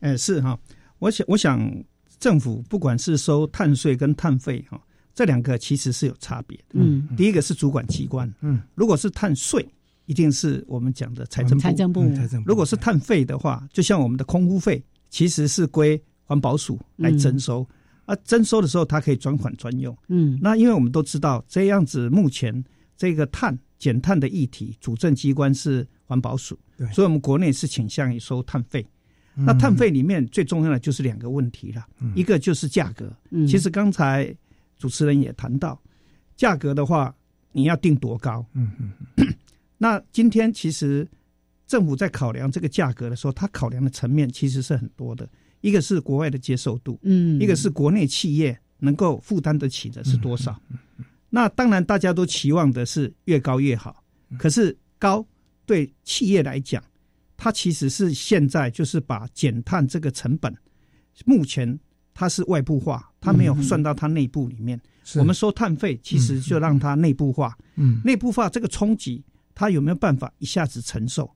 [0.00, 0.58] 呃是哈，
[0.98, 1.72] 我想我想
[2.18, 4.80] 政府不管是收碳税跟碳费哈，
[5.14, 6.80] 这两个其实是有差别的。
[6.80, 9.64] 嗯，第一个是主管机关，嗯，如果是碳税，
[10.06, 11.62] 一定是我们讲的财政部。
[11.62, 12.48] 财政部，财政部。
[12.48, 14.82] 如果是碳费的话，就像我们的空污费。
[15.10, 17.66] 其实是归环保署来征收，
[18.04, 19.96] 啊，征收的时候它可以专款专用。
[20.08, 22.62] 嗯，那因为我们都知道这样子，目前
[22.98, 26.58] 这个碳减碳的议题，主政机关是环保署，
[26.92, 28.86] 所以我们国内是倾向于收碳费。
[29.34, 33.10] 那碳费里面最重要的就是两个问题了，一个就是价格。
[33.46, 34.30] 其实刚才
[34.76, 35.80] 主持人也谈到，
[36.36, 37.14] 价格的话
[37.52, 38.44] 你要定多高？
[38.52, 39.26] 嗯嗯。
[39.78, 41.08] 那今天其实。
[41.68, 45.28] 政府在考量这个价格的时候，它考量的层面其实是很多的。
[45.60, 50.60] 一个是国外的接受度，嗯，一个是国内企业能够负担得起的是多少。
[51.30, 54.02] 那当然大家都期望的是越高越好。
[54.38, 55.26] 可是高
[55.64, 56.82] 对企业来讲，
[57.36, 60.54] 它其实是现在就是把减碳这个成本，
[61.24, 61.78] 目前
[62.14, 64.80] 它是外部化，它没有算到它内部里面。
[65.16, 67.56] 我们说碳费，其实就让它内部化。
[67.76, 71.30] 嗯，内部化这个冲击，它有没有办法一下子承受？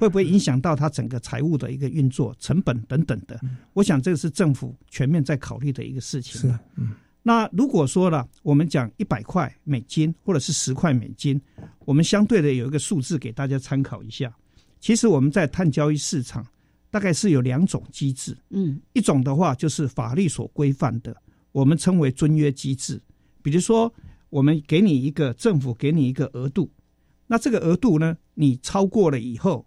[0.00, 3.40] 会不会影响到它整个财务的一个运作成本等等的？
[3.72, 6.40] 我想这个是政府全面在考虑的一个事情。
[6.40, 6.94] 是，嗯。
[7.22, 11.40] 那如果说了，我们讲一百块美金或者是十块美金，
[11.84, 14.32] 我们相对的有一个数字给大家参考一下。
[14.78, 16.46] 其实我们在碳交易市场
[16.88, 18.36] 大概是有两种机制。
[18.50, 21.16] 嗯，一种的话就是法律所规范的，
[21.50, 23.02] 我们称为遵约机制。
[23.42, 23.92] 比如说，
[24.30, 26.70] 我们给你一个政府给你一个额度，
[27.26, 29.66] 那这个额度呢，你超过了以后，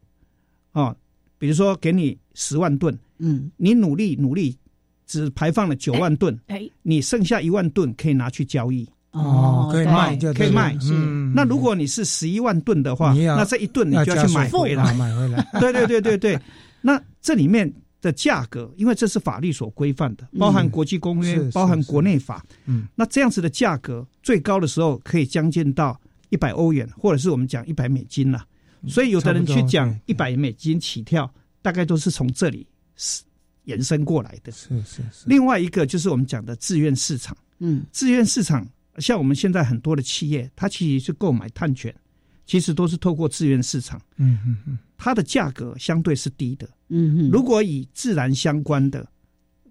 [0.71, 0.95] 啊，
[1.37, 4.57] 比如说给你十万吨，嗯，你努力努力，
[5.05, 8.87] 只排放了九万吨，哎，你剩下一万吨可以拿去交易。
[9.11, 10.77] 哦，可以卖可以卖。
[10.83, 15.45] 嗯，那如果你是十一万吨的话，那这一吨你就要去买回来，买回来。
[15.59, 16.39] 对对对对对。
[16.79, 22.45] 那这里面的价格，因为这是法律所规范的，包含国际公约，包含国内法。
[22.67, 22.87] 嗯。
[22.93, 28.45] 那这样子的价格，最高的时候可以将近到一百欧元，或者是我们讲一百美金了。
[28.87, 32.65] 所以有的人去讲一百美金起跳，大概都是从这里
[33.65, 34.51] 延伸过来的。
[34.51, 35.25] 是是是。
[35.25, 37.35] 另外一个就是我们讲的自愿市场。
[37.59, 37.83] 嗯。
[37.91, 38.67] 自愿市场。
[38.97, 41.93] 像我们现在很多的企业，它其实是购买碳权，
[42.45, 44.01] 其实都是透过自愿市场。
[44.17, 46.67] 嗯嗯嗯，它的价格相对是低的。
[46.89, 49.07] 嗯嗯，如果以自然相关的，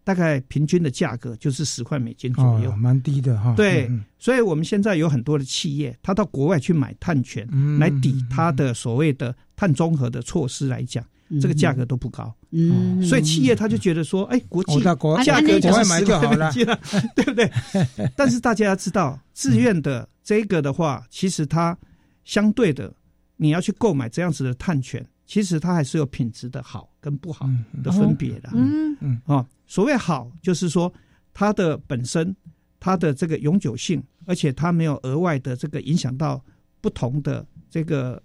[0.08, 3.52] 大概平均的价格就是十块美金左右，蛮低的哈。
[3.54, 7.46] 对，所以我们现在有很多的企业，他到国外去买碳权，
[7.78, 11.04] 来抵他的所谓的碳中和的措施来讲。
[11.42, 16.50] 这个价格都不高，嗯，所以企业他就觉得说，哎，国际价格就是买就好了，
[17.14, 17.50] 对不对？
[18.16, 21.76] 但是大家要知道，自愿的这个的话，其实它
[22.24, 22.90] 相对的，
[23.36, 27.48] 你要去购买这样子的碳权，其实它还是有品质的好跟不好
[27.84, 28.50] 的分别的。
[28.52, 30.92] 嗯嗯啊，所谓好，就是说
[31.32, 32.34] 它的本身
[32.80, 36.44] 它的这个永久性，而且它没有额外的这个影响到
[36.80, 38.20] 不同的这个。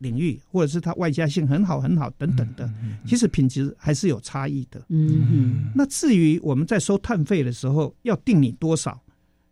[0.00, 2.72] 领域，或者是它外加性很好很好等等的，
[3.04, 4.78] 其实品质还是有差异的。
[4.90, 5.72] 嗯嗯。
[5.74, 9.02] 那至于我们在收碳费的时候，要定你多少，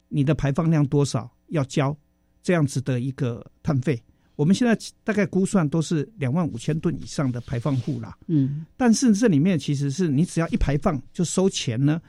[0.06, 1.98] 你的排放量多少要交
[2.44, 4.00] 这样子的一个碳费，
[4.36, 8.16] 我们现在大概估算都是两万五千吨以上的排放户啦。
[8.28, 8.64] 嗯。
[8.76, 12.00] 但是这里面其实是你只要一排放就收钱呢。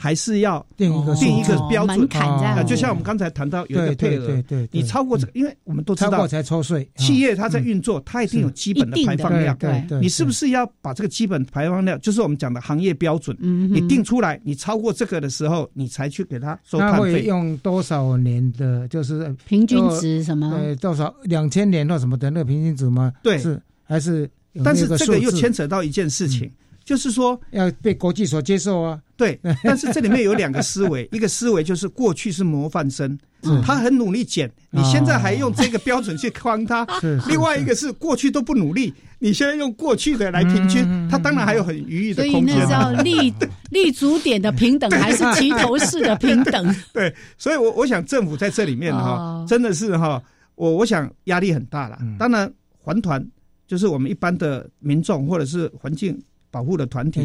[0.00, 6.88] 还是要定一个定一个标准，啊，就像我们刚才谈到有一个配额，对对，你超过这个，因为我们都知道才抽税。
[6.94, 17.22] 企业它在运作，它一定有基本的排放量，对对，你是不是要把这个基本排放量，就是我们讲的行业标准，你定出来，你超过这个的时候，你才去给他收碳费。
[17.22, 20.56] 用多少年的，就是平均值什么？
[20.56, 23.12] 对，多少两千年或什么的那个平均值吗？
[23.20, 24.30] 对，是还是？
[24.64, 26.48] 但是这个又牵扯到一件事情。
[26.88, 29.38] 就是说要被国际所接受啊，对。
[29.62, 33.18] 但是这里面有两个思维， 一个思维就是过去是模范生，
[33.62, 36.86] 他很努力减，你现在还用这个标准去框他；
[37.28, 42.56] 另外一个是过去都不努力，你现在用过去的来平均，他当然还有很余裕的空间。
[42.56, 43.34] 所以那叫立
[43.68, 46.74] 立足点的平等，还是齐头式的平等？
[46.94, 50.22] 对，所以我我想政府在这里面哈，真的是哈，
[50.54, 51.98] 我我想压力很大了。
[52.18, 53.22] 当然，环团
[53.66, 56.18] 就是我们一般的民众或者是环境。
[56.50, 57.20] 保护的团体，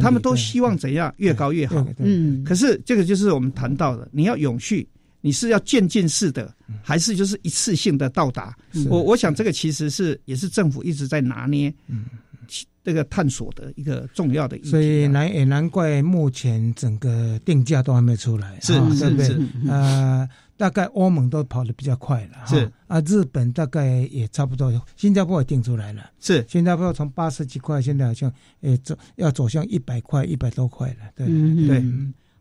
[0.00, 1.86] 他们都希望怎样越高越好。
[1.98, 4.88] 嗯，可是这个就是我们谈到的，你要永续，
[5.20, 8.56] 你是要渐进式的，还是就是一次性的到达？
[8.88, 12.04] 我我想这个其实是也是政府一直在拿捏，嗯
[12.84, 14.58] 这个探索的一个重要的。
[14.64, 20.28] 所以难也难怪目前整个定价都还没出来，是是是呃。
[20.58, 22.70] 大概欧盟都跑得比较快了，是。
[22.88, 26.44] 啊，日本大概也差不多，新加坡也定出来了，是。
[26.48, 31.82] 新加坡从八十几块，现在好像也走要走向一百块，一百多块了，对对。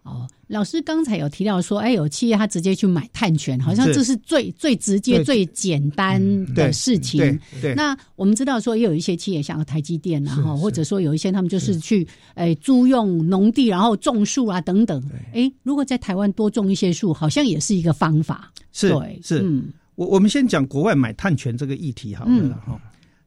[0.07, 6.21] 哦，老师刚才有提到说，哎，有企业他直接去买碳权，好像这是最最直接、最简单
[6.53, 7.39] 的事情。
[7.61, 15.03] 对，那我们知道说，也有一些企业像台积电啊，哈，或者说有一些他们就是去哎租用农地，然后种树啊等等。
[15.33, 18.51] 哎，如果在台湾多种一些树，好像也是一个方法。
[18.71, 18.89] 是
[19.21, 22.79] 是，嗯，我我们先讲国外买碳权这个议题好了哈。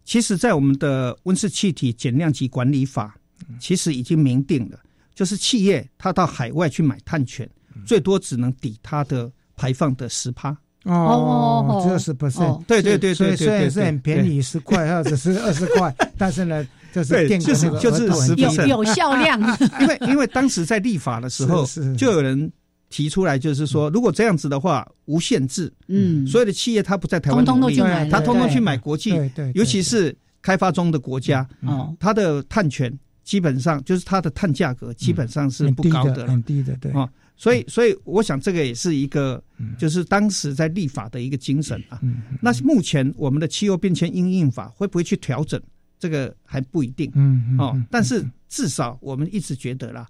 [0.04, 3.14] 其实，在我们的温室气体减量及管理法，
[3.60, 4.80] 其实已经明定了。
[5.14, 7.48] 就是企业，他到海外去买碳权，
[7.84, 10.56] 最多只能抵他的排放的十趴。
[10.84, 12.14] 哦，只有十。
[12.14, 12.64] percent。
[12.64, 18.34] 对对对对，虽然是很便宜，十块或者是二十块， 但是呢，就是就是就是十。
[18.36, 19.38] 有有效量。
[19.80, 21.66] 因为因为当时在立法的时候，
[21.98, 22.50] 就有人
[22.88, 27.76] 提出来，就是说，如果这样子的话，无限制，嗯，所有的企业他不在台湾努力，
[28.10, 32.90] 他通通去买国际，对，尤其是开发中的国家，哦，他的碳权。
[33.30, 36.90] 基本上就是它的碳价格基本上是不高的，很低的，对。
[36.90, 39.40] 啊，所以所以我想这个也是一个，
[39.78, 42.00] 就是当时在立法的一个精神啊。
[42.42, 45.62] 那目前我们的气候变迁应应法会不会去调整？
[45.96, 50.08] 这个还不一定，嗯哦，但是至少我们一直觉得啦，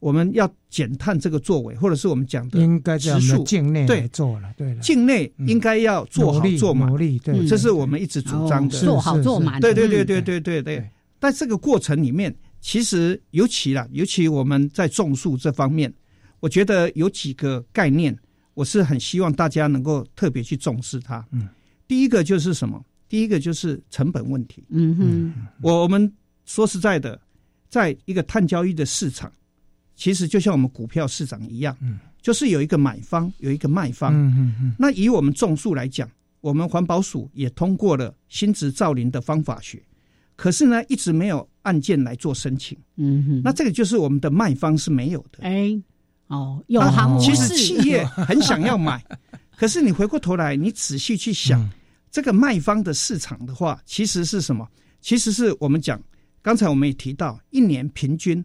[0.00, 10.90] 我们要减碳这个作为，或者是我们讲的应该在境内对做了，对了，境内应该要做好做满，对，这是我们一直主张的，做好做满，对对对对对对对，
[11.20, 12.34] 在这个过程里面。
[12.66, 15.94] 其实，尤其啦，尤其我们在种树这方面，
[16.40, 18.18] 我觉得有几个概念，
[18.54, 21.24] 我是很希望大家能够特别去重视它。
[21.30, 21.48] 嗯，
[21.86, 22.84] 第一个就是什么？
[23.08, 24.64] 第一个就是成本问题。
[24.70, 26.12] 嗯哼，我我们
[26.44, 27.20] 说实在的，
[27.68, 29.30] 在一个碳交易的市场，
[29.94, 34.12] 其实就像我们股票市场一样，嗯，就是有一个买方，有一个卖方。
[34.12, 34.74] 嗯嗯嗯。
[34.76, 36.10] 那以我们种树来讲，
[36.40, 39.80] 我们环保署也通过了新植造林的方法学，
[40.34, 42.78] 可是呢，一直没有案件来做申请。
[42.96, 45.42] 嗯哼，那这个就是我们的卖方是没有的。
[45.42, 45.76] 哎，
[46.28, 49.04] 哦，有行其实企业很想要买，
[49.58, 51.68] 可是你回过头来，你仔细去想。
[52.08, 54.66] 这个卖方的市场的话，其实是什么？
[55.02, 56.00] 其实是我们讲，
[56.40, 58.42] 刚才我们也提到，一年平均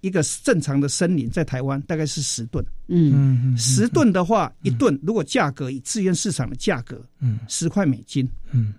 [0.00, 2.64] 一个正常的森林在台湾大概是十吨。
[2.86, 8.72] 嗯，十吨的话，一吨如果价格以自愿市场的价格，嗯，十块美金，嗯，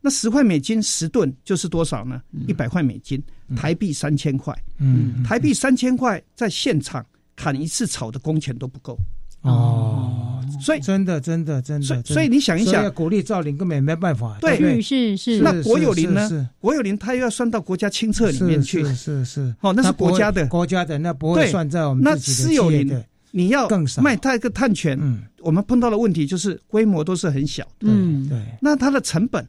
[0.00, 2.20] 那十块美金十吨就是多少呢？
[2.46, 3.22] 一百块美金，
[3.56, 4.56] 台币三千块。
[4.78, 7.04] 嗯，台币三千块，在现场
[7.36, 8.98] 砍一次草的工钱都不够。
[9.42, 14.36] 哦，所以真的真的真的，所以你想一想，鼓励造林根本没办法。
[14.38, 15.40] 对，是是。
[15.40, 16.50] 那国有林呢？
[16.58, 18.84] 国有林它又要算到国家清册里面去。
[18.84, 19.54] 是是是。
[19.60, 23.02] 哦，那是国家的，国家的那不会算在我们那私有林的。
[23.32, 23.68] 你要
[24.02, 27.66] 卖它一个碳权，嗯，我们碰到的问题就是规模都是很小。
[27.80, 28.38] 嗯，对。
[28.60, 29.48] 那它的成本，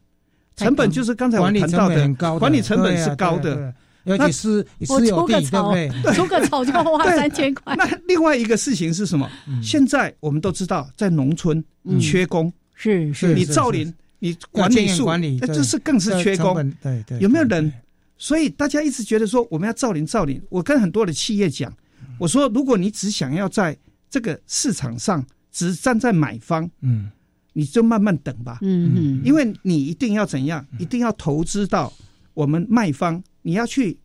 [0.55, 3.73] 成本就是刚才我谈到的，管理成本是高的。
[4.05, 6.13] 尤其是私有地，对不对？
[6.15, 7.75] 出个草就要花三千块。
[7.75, 9.29] 那另外一个事情是什么？
[9.61, 11.63] 现在我们都知道，在农村
[11.99, 13.35] 缺工，是是。
[13.35, 16.55] 你造林，你管理树，那这是更是缺工。
[16.81, 17.19] 对对。
[17.19, 17.71] 有没有人？
[18.17, 20.41] 所以大家一直觉得说，我们要造林造林。
[20.49, 21.71] 我跟很多的企业讲，
[22.17, 23.77] 我说，如果你只想要在
[24.09, 27.11] 这个市场上只站在买方，嗯，
[27.53, 28.59] 你就慢慢等吧。
[28.61, 29.21] 嗯嗯。
[29.23, 30.65] 因为你一定要怎样？
[30.79, 31.91] 一定要投资到
[32.33, 33.21] 我们卖方。
[33.43, 33.97] 你要去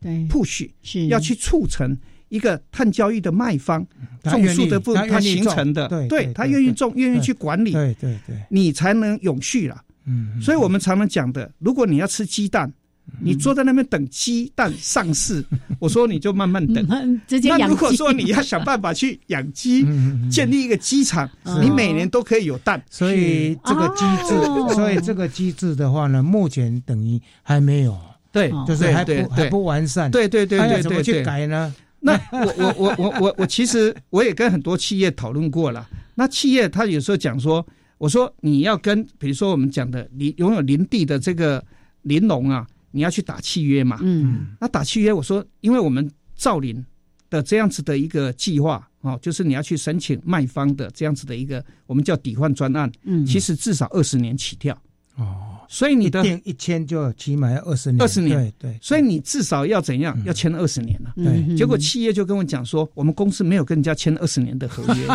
[0.00, 1.94] 对 push 是要去促成
[2.30, 3.86] 一个碳交易的卖方
[4.22, 9.82] 种树的部分，它形成的，对他愿意种，愿意去管理，对对对，你才能永续了。
[10.06, 12.72] 嗯，所以我们常常讲的，如果你要吃鸡蛋，
[13.20, 15.44] 你坐在那边等鸡蛋上市，
[15.80, 17.20] 我说你就慢慢等。
[17.26, 19.84] 直接那如果说你要想办法去养鸡，
[20.30, 21.28] 建立一个鸡场，
[21.62, 22.82] 你每年都可以有蛋。
[22.90, 27.98] 所以这个机制，所以这个机制的话呢，目前等于还没有。
[28.30, 30.10] 对，就是还不还不完善。
[30.10, 31.74] 对对对对，怎么去改呢？
[32.00, 35.88] 那我我我我我我其实我也跟很多企业讨论过了。
[36.14, 41.64] 那企业他有时候讲说，我说你要跟比如说我们讲的林拥有林地的这个
[42.02, 43.98] 林农啊，你要去打契约嘛。
[44.02, 44.56] 嗯。
[44.60, 46.84] 那打契约，我说因为我们造林
[47.30, 52.90] 的这样子的一个计划哦，就是你要去申请卖方的这样子的一个我们叫抵换专案。
[53.02, 53.26] 嗯。
[53.26, 54.76] 其实至少二十年起跳。
[55.16, 55.57] 哦。
[55.70, 58.78] 所以你的一签就起码要二十年，二十年，对对。
[58.80, 60.18] 所以你至少要怎样？
[60.24, 61.12] 要签二十年了。
[61.14, 61.54] 对。
[61.56, 65.06] 结果企业就跟我讲说，我们公司没有跟人家签二十年的合约，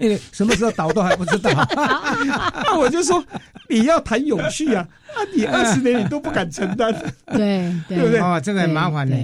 [0.00, 1.50] 因 为什么时候倒都还不知道。
[1.76, 3.24] 那我就说，
[3.68, 6.92] 你要谈永续啊，那你二十年你都不敢承担，
[7.26, 8.18] 对 对不对？
[8.18, 9.16] 哦，这个很麻烦的。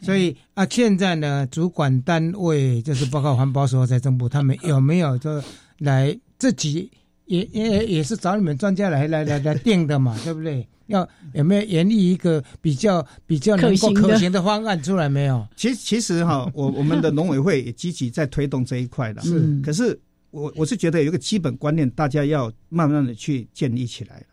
[0.00, 5.40] 所以啊，现在呢，主管单位就是包括环保署、财政部，他们有没有就
[5.78, 6.90] 来自己？
[7.28, 10.66] 也也也是找你们专家来来来来定的嘛， 对不对？
[10.86, 15.46] 要有没有研议一个比较比较能够可行的方案出来没有？
[15.54, 19.20] 其实其实哈， 我我们的农委会也积极在推动这一块的。
[19.20, 20.00] 是，可是
[20.30, 24.24] 我我是觉得有一个基本观念，大家要慢慢的去建立起来了。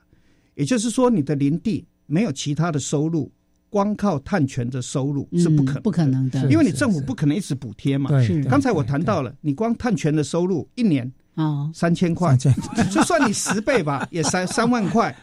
[0.55, 3.29] 也就是说，你的林地没有其他的收入，
[3.69, 8.23] 光靠碳权的收入是不可能不可能的，因为你政府不可能一直补贴嘛。
[8.23, 8.41] 是。
[8.45, 11.11] 刚才我谈到了，你光碳权的收入一年。
[11.36, 15.15] 哦，三千块，就算你十倍吧， 也三三万块。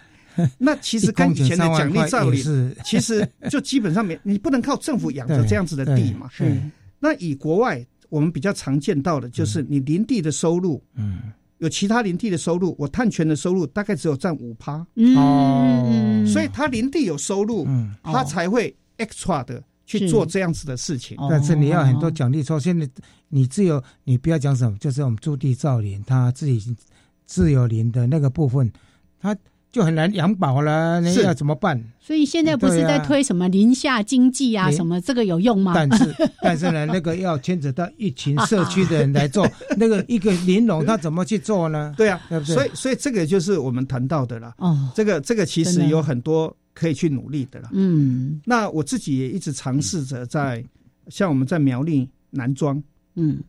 [0.56, 2.42] 那其实跟以前的奖励照理，
[2.84, 6.26] 其实就基本上没，你不能靠政府养着这样子的地嘛。
[6.30, 6.56] 是。
[6.98, 14.86] 那以国外我们比较常见到的，就是你林地的收入，嗯，有其他林地的收入，我碳权的收入大概只有占五趴。
[15.16, 16.24] 哦。
[16.26, 21.16] 所以他林地有收入，嗯，他才会 extra 的去做这样子的事情。
[21.28, 22.88] 但是你要很多奖励，说现在。
[23.34, 26.76] 你只有你不要讲什么，就是我们驻地造林，他自己
[27.24, 28.70] 自由林的那个部分，
[29.18, 29.34] 他
[29.70, 31.82] 就很难养饱了，那要怎么办？
[31.98, 35.72] 所以现在不是在推什么林下经济啊，什么这个有用吗？
[35.74, 41.94] 但是但是呢，那个要牵扯到一群社区的人来做，那个一个林农他怎么去做呢？
[41.96, 42.54] 对啊，对不对？
[42.54, 44.52] 所以所以这个就是我们谈到的了。
[44.58, 47.70] 哦，这个这个其实有很多可以去努力的了。
[47.72, 50.64] 嗯，那我自己也一直尝试着在，
[51.08, 52.82] 像我们在苗栗南庄。
[53.14, 53.42] 嗯，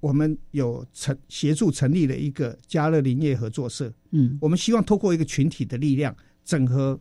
[0.00, 3.92] 我们有成协助成立了一个嘉乐林业合作社。
[4.10, 6.98] 嗯，我们希望透过一个群体的力量，整合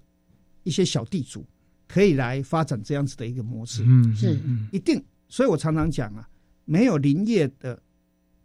[0.64, 1.46] 一些小地主，
[1.88, 3.84] 可以来发展这样子的一个模式。
[3.86, 4.40] 嗯，是
[4.72, 5.00] 一定。
[5.30, 6.28] 所以我常常讲啊，
[6.66, 7.80] 没有林业的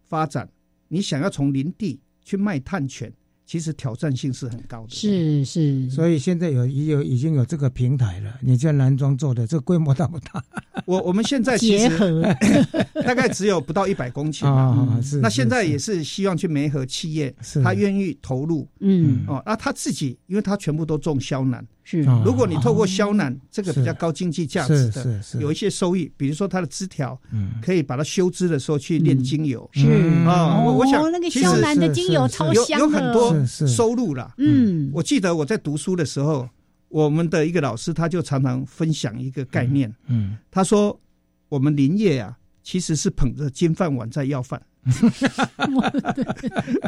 [0.06, 0.46] 发展，
[0.88, 3.10] 你想要从林地去卖碳权。
[3.52, 8.38] 其实挑战性是很高的，是是，所以现在有已有已经有这个平台了。
[8.40, 10.42] 你在南庄做的，这规模大不大？
[10.86, 12.22] 我我们现在结合
[13.04, 15.18] 大概只有不到一百公顷 啊，是。
[15.18, 21.62] 那现在也是希望去媒合企业，他愿意投入，嗯哦，那他自己，因为他全部都种肖楠。
[21.84, 27.20] 是，如果你透过肖楠这个比较高经济价值的，有一些收益，比如说它的枝条，
[27.60, 29.88] 可以把它修枝的时候去炼精油，是。
[30.24, 34.32] 啊，我我想那个肖楠的精油超香有有很多收入了。
[34.38, 36.48] 嗯，我记得我在读书的时候，
[36.88, 40.96] 我们的一个老师他就常常分享一个概念，嗯，他说
[41.48, 44.62] 我们林业啊，其实是捧着金饭碗在要饭，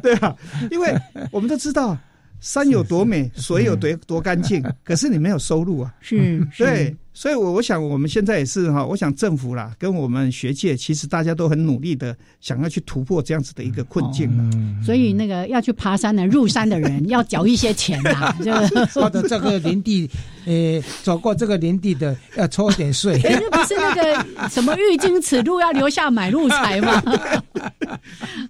[0.01, 0.36] 对啊，
[0.70, 0.95] 因为
[1.32, 1.99] 我们都知道。
[2.45, 5.95] 山有多美，水有多多干净， 可是你没有收入啊。
[6.03, 14.51] 是，对，所以，我我想我们现在也是哈，我想政府啦，跟我们学界，其实大家都很努力的，想要去突破这样子的一个困境了。
[14.85, 18.53] 所以，那个要去爬山的入山的人， 要缴一些钱啊， 就
[19.01, 20.11] 或者这个林地，
[20.45, 23.21] 呃，走过这个林地的要抽点税。
[23.23, 27.01] 那不是那个什么“欲经此路，要留下买路财”吗？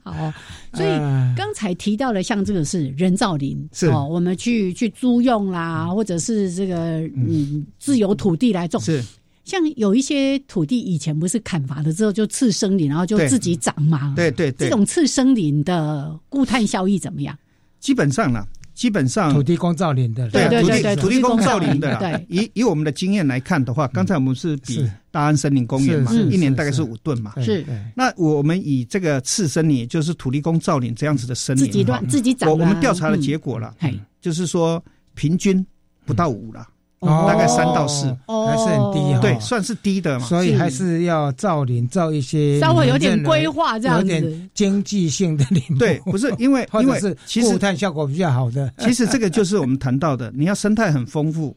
[0.02, 0.32] 好。
[0.74, 0.88] 所以
[1.36, 8.80] 刚才提到的，像这个是人造林，是哦，我们去去租用啦，或者是这个嗯自有土地来种。
[8.80, 9.02] 是
[9.44, 14.14] 像有一些土地以前不是砍伐了之后就次生林，然后就自己长嘛。
[14.16, 17.38] 对对对，这种次生林的固碳效益怎么样？
[17.80, 18.46] 基本上呢。
[18.74, 21.96] 基本上土地公造林的，对对对，土地公造林的。
[22.00, 27.32] 对，以以我们的经验来看的话，刚才我们是比大安森林公园嘛，一年大概是五吨嘛。
[27.40, 27.64] 是。
[27.94, 32.50] 那我们以这个次生林，也就是土地公造林这样子的森林，自己乱自己长。
[32.50, 33.72] 我我们调查的结果了，
[34.20, 34.84] 就是说
[35.14, 35.64] 平均
[36.04, 36.66] 不到五了。
[37.04, 40.26] 大概三到四，还是很低哈，对，算是低的嘛。
[40.26, 45.62] 所以还是要造林，造一些稍微有点规划这样子，有点经济性的林。
[45.78, 48.72] 对，不是因为 因为是固碳效果比较好的。
[48.78, 51.56] 其实这个就是我们谈到的，你要生态很丰富，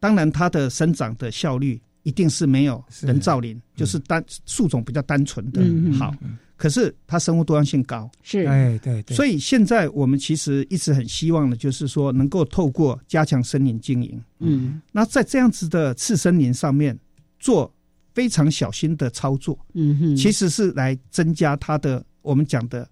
[0.00, 5.60] 当然它的生长的效率一定是没有人造林，就是单树种比较单纯的
[5.98, 6.14] 好。
[6.56, 8.46] 可是它生物多样性高，是。
[8.46, 16.98] 哎对对，所以现在我们其实一直很希望的，就是说能够透过加强森林经营，嗯，那在这样子的次森林上面
[17.38, 17.70] 做
[18.14, 22.88] 非常小心的操作，嗯哼，其实是来增加它的我们讲的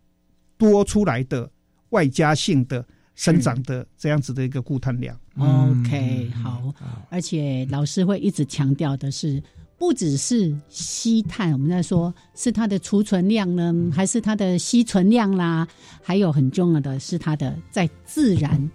[0.58, 1.50] 多出来的
[1.88, 5.18] 外加性的生长的这样子的一个固碳量。
[5.38, 6.74] OK，好，
[7.08, 9.42] 而且老师会一直强调的是。
[9.76, 15.66] 不只是吸碳，我们在说是它的储存量呢，还是它的吸存量啦？
[16.02, 18.70] 还有很重要的是它的在自然，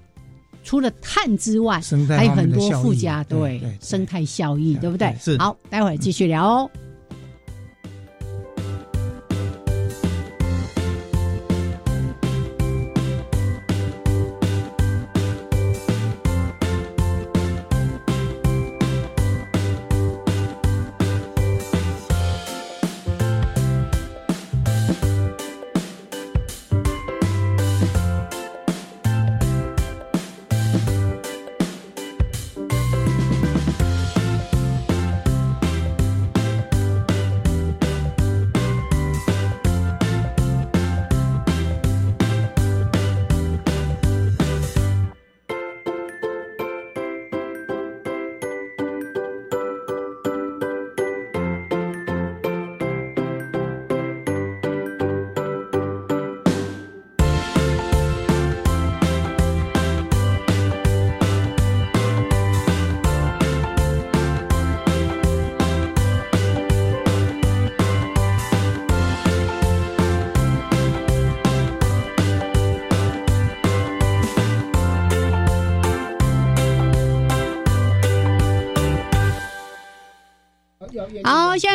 [0.64, 5.16] 除了碳之外，还有很多附加对生态效益，对不对？
[5.20, 6.70] 是好，待会儿继续聊哦。
[6.74, 6.89] 好，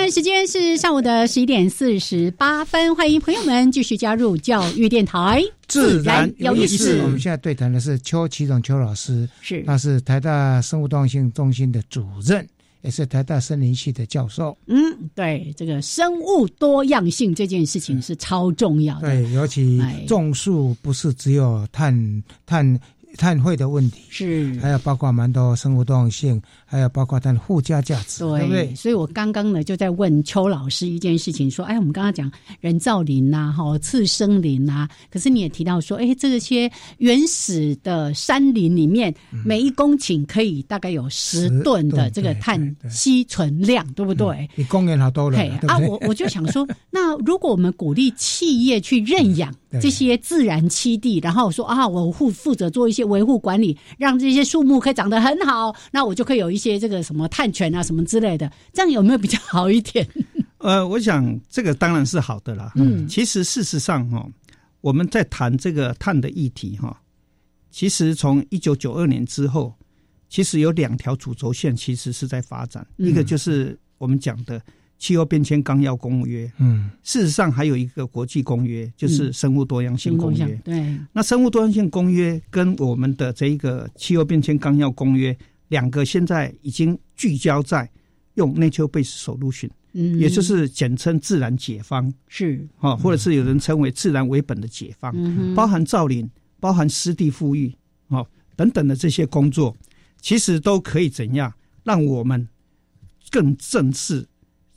[0.04, 7.00] 在时间是上午的十一点四十八分，欢迎朋友们继续加入教育电台，自然有意思。
[7.00, 12.46] 我们现在对谈的是邱启总邱老师，是他是台大生物多样性中心的主任，
[12.82, 14.54] 也是台大森林系的教授。
[14.66, 14.76] 嗯，
[15.14, 22.78] 对，这个生物多样性这件事情是超重要的，对，尤其种树不是只有碳碳。
[23.16, 28.74] 碳汇的问题是，还有包括蛮多生物多样性，还有包括它的附加价值，对不对？
[28.74, 44.48] 所以我刚刚呢就在问邱老师一件事情，说，哎，我们刚刚讲人造林呐，哈，次生林呐，可是你也提到说，哎，这些原始的山林里面，每一公顷可以大概有十吨的这个碳吸存量，对不对？
[44.54, 45.38] 比公园好多了。
[45.68, 53.04] 啊，我我就想说， 那如果我们鼓励企业去认养这些自然栖地，然后说啊，我负负责做一些。
[53.04, 60.08] 维护管理，让这些树木可以长得很好，那我就可以有一些这个什么碳权啊，什么之类的，这样有没有比较好一点？
[60.56, 62.72] 呃，我想这个当然是好的啦。
[62.76, 64.26] 嗯，其实事实上哈，
[64.80, 66.98] 我们在谈这个碳的议题哈，
[67.70, 69.74] 其实从一九九二年之后，
[70.30, 74.58] 其实有两条主轴线，其实是在发展，一个就是我们讲的。
[75.04, 80.58] 气候变迁纲要公约，嗯，事实上还有一个国际公约，就是生物多样性公约。
[80.64, 85.36] 对，那生物多样性公约跟我们的这一个气候变迁纲要公约，
[85.68, 87.86] 两个现在已经聚焦在
[88.36, 92.66] 用 nature base solution，嗯，也就是简称自然解方，是。
[92.78, 95.14] 哈，或者是有人称为自然为本的解方，
[95.54, 96.26] 包含造林、
[96.58, 97.70] 包含湿地富裕，
[98.08, 98.26] 哦
[98.56, 99.76] 等等的这些工作，
[100.22, 101.52] 其实都可以怎样
[101.82, 102.48] 让我们
[103.30, 104.26] 更正视。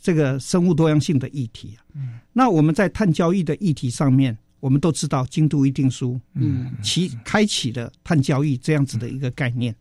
[0.07, 9.75] 这个生物多样性的议题啊，嗯，那我们在碳交易的议题上面，我们都知道京都议定书，嗯，其开启了碳交易这样子的一个概念。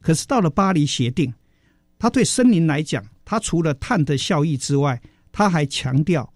[0.00, 1.34] 可是到了巴黎协定，
[1.98, 5.02] 它对森林来讲，它除了碳的效益之外，
[5.32, 6.32] 它还强调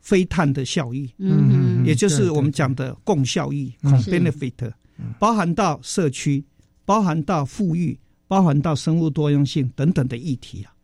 [0.00, 3.72] 非碳的效益，嗯，也就是我们讲的共效益
[4.10, 4.72] （benefit），
[5.20, 6.44] 包含到社区，
[6.84, 7.96] 包含到富裕，
[8.26, 10.74] 包含到生物多样性等等的议题啊。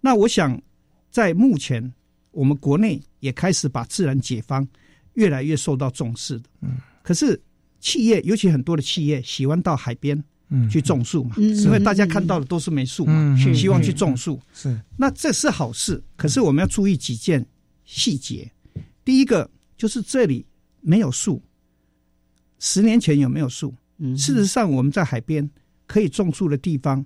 [0.00, 0.60] 那我想。
[1.12, 1.92] 在目前，
[2.30, 4.66] 我们国内也开始把自然解放
[5.12, 6.48] 越来越受到重视的。
[6.62, 7.38] 嗯，可是
[7.78, 14.40] 企业，尤其很多的企业喜欢到海边嗯去种树嘛，因为大家看到的都是没树嘛，希望去种树。
[14.54, 16.02] 是，那这是好事。
[16.16, 17.46] 可是我们要注意几件
[17.84, 18.50] 细节。
[19.04, 20.46] 第一个就是这里
[20.80, 21.42] 没有树，
[22.58, 23.74] 十年前有没有树？
[23.98, 25.48] 嗯，事实上我们在海边
[25.86, 27.04] 可以种树的地方。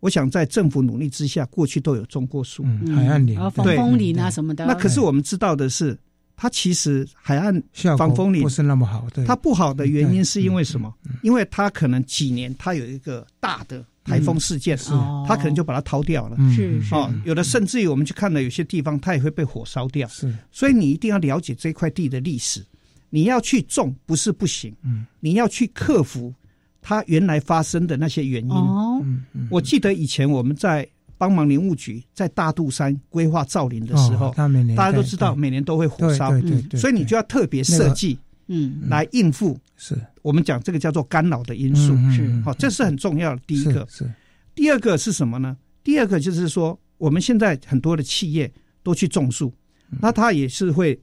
[0.00, 4.64] 我想在政府努力之下，过去都有种过树，海岸林、防风林啊什么的。
[4.66, 5.98] 那可是我们知道的是，
[6.36, 7.62] 它其实海岸
[7.96, 9.08] 防风林不是那么好。
[9.26, 10.94] 它不好的原因是因为什么？
[11.22, 14.78] 因为它可能几年它有一个大的台风事件，
[15.26, 16.36] 它可能就把它掏掉了。
[16.54, 16.94] 是是。
[16.94, 20.06] 哦，有的甚至于我们去看了有些地方，它也会被火烧掉。
[20.06, 20.32] 是。
[20.52, 22.64] 所以你一定要了解这块地的历史，
[23.10, 26.32] 你要去种不是不行，嗯，你要去克服。
[26.80, 29.04] 它原来发生的那些原因，哦，
[29.50, 34.32] 我记得以前我们在帮忙林务局在大肚山规划造林的时候，
[34.76, 36.30] 大家都知道每年都会火烧，
[36.76, 39.58] 所以你就要特别设计，嗯，来应付。
[39.76, 39.96] 是。
[40.22, 43.42] 我们讲这个叫做干扰的因素，是好，这是很重要的。
[43.46, 43.86] 第一个。
[43.88, 44.10] 是，
[44.54, 45.56] 第二个是什么呢？
[45.82, 48.50] 第二个就是说，我们现在很多的企业
[48.82, 49.52] 都去种树，
[50.00, 51.00] 那它也是会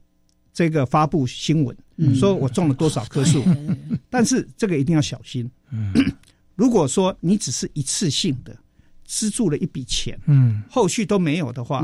[0.52, 1.76] 这个发布新闻。
[2.14, 3.42] 说我种了多少棵树，
[4.10, 5.50] 但是这个一定要小心。
[6.54, 8.56] 如果说你只是一次性的
[9.04, 11.82] 资助了一笔钱，嗯，后续都没有的话，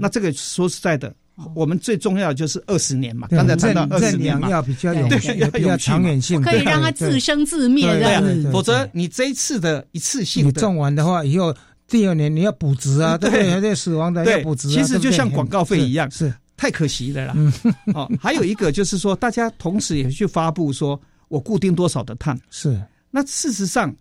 [0.00, 1.12] 那这个说实在的，
[1.54, 3.26] 我们最重要的就是二十年嘛。
[3.30, 5.06] 刚才谈到二十年嘛，要比较有
[5.50, 8.50] 比较长远性，可以让它自生自灭的。
[8.52, 11.54] 否则你这一次的一次性你种完的话，以后
[11.88, 13.28] 第二年你要补植啊， 对。
[13.28, 13.60] 不对？
[13.60, 16.32] 对死亡的要补植，其实就像广告费一样，是。
[16.62, 17.34] 太可惜了啦！
[17.92, 22.80] 哦，还有一个就是说，大家同时也去发布说，我固定多少的碳是。
[23.10, 23.92] 那事实上，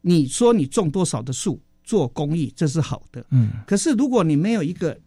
[0.00, 3.24] 你说你种多少的树做公益，这是好的。
[3.30, 3.50] 嗯。
[3.64, 4.98] 可是如果你没有一个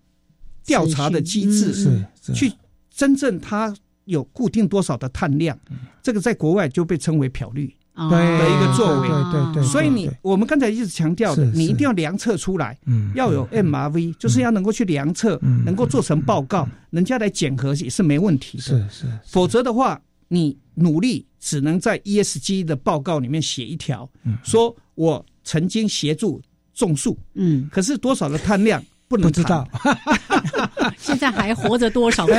[0.64, 2.49] 调查的机制，是去
[2.89, 3.76] 真正它
[4.06, 5.60] 有固定多少的碳量，
[6.01, 7.76] 这个在国外就被称为漂绿。
[7.96, 12.78] 的一个作为，对对对，所以你我们刚才一直强调的，你一定要量测出来，
[13.14, 18.64] 要有 MRV，就是要能够去量测，能够做成报告，人家来检核也是没问题的。
[18.64, 24.10] 是是，否则的话，你努力只能在 ESG 的报告里面写一条，
[24.44, 26.41] 说我曾经协助
[26.74, 28.84] 种树，嗯，可是多少的碳量
[29.18, 29.68] 不能知道。
[30.97, 32.34] 现在还活着多少棵？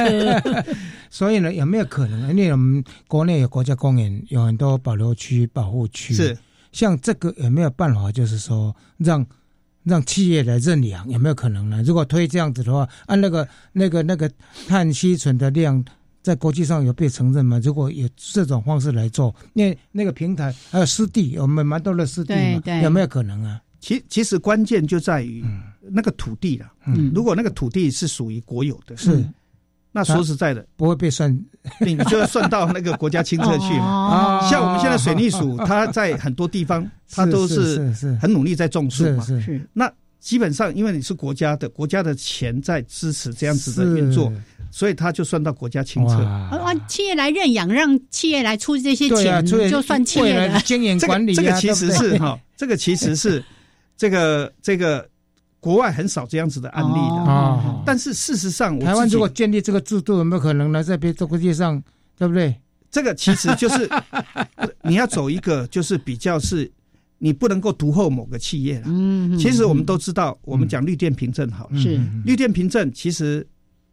[1.09, 2.31] 所以呢，有没有可能？
[2.31, 6.13] 因为我们国内有国家公园，有很多保留区、保护区。
[6.13, 6.37] 是，
[6.73, 8.11] 像这个有没有办法？
[8.11, 9.25] 就是说，让
[9.85, 11.83] 让企业来认养，有没有可能呢？
[11.85, 14.31] 如果推这样子的话，按那个那个那个
[14.67, 15.85] 碳吸存的量，
[16.23, 17.61] 在国际上有被承认吗？
[17.63, 23.61] 如果有这种方式来做，那那个平台还有湿地，我们蛮多的湿地嘛，有没有可能啊？
[23.79, 25.45] 其其实关键就在于
[25.91, 26.67] 那个土地了。
[26.87, 29.25] 嗯，如果那个土地是属于国有的，是
[29.97, 31.33] 那说实在的，不会被算，
[31.81, 34.41] 你就要算到那个国家清澈去嘛。
[34.51, 37.79] 像我们现在水利署， 它在很多地方，它都是
[38.21, 39.25] 很努力在种树嘛。
[39.25, 44.33] 是那基本上，因为你是国家的，国家的钱在支持这样子的运作，
[44.69, 46.15] 所以它就算到国家清澈。
[46.25, 51.35] 啊，企业来认养，让企业来出这些钱，就算企业的经营管理。
[51.35, 53.45] 这个其实是哈，这个其实是
[53.97, 55.09] 这个这个。
[55.65, 60.85] 国外很少这样子的案例的啊，但是事实上，台湾如果建立这个制度，有没有可能呢？
[60.85, 61.83] 在别这个界上，
[62.19, 62.55] 对不对？
[62.91, 63.89] 这个其实就是
[64.85, 66.71] 你要走一个，就是比较是，
[67.17, 68.85] 你不能够独后某个企业了。
[68.89, 73.47] 嗯，其实我们都知道，我们讲绿电凭证好，是绿电凭证，其实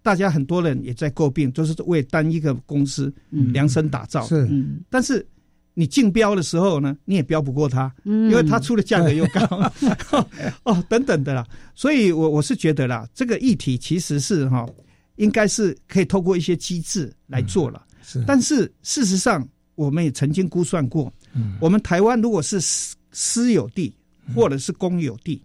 [0.03, 4.25] 大家很多人也在诟病，就是为单一个公司量身打造。
[4.25, 4.45] 是，
[4.89, 5.25] 但是。
[5.73, 9.71] 你竞标的时候呢，你也标不过他，因为他出的价格又高，
[10.63, 11.47] 哦，等等的啦。
[11.73, 14.67] 所以，我我是觉得啦，这个议题其实是哈，
[15.15, 17.81] 应该是可以透过一些机制来做了。
[18.03, 21.11] 是，但是事实上，我们也曾经估算过，
[21.59, 23.93] 我们台湾如果是私私有地
[24.35, 25.41] 或者是公有地，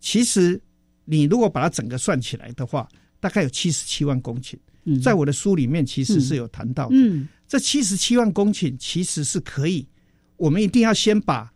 [0.00, 0.60] 其实
[1.04, 2.88] 你如果把它整个算起来的话，
[3.20, 4.54] 大概有七十七万公顷。
[5.02, 6.96] 在我的书里面，其实是有谈到的。
[7.48, 9.88] 这七十七万公顷其实是可以，
[10.36, 11.50] 我们一定要先把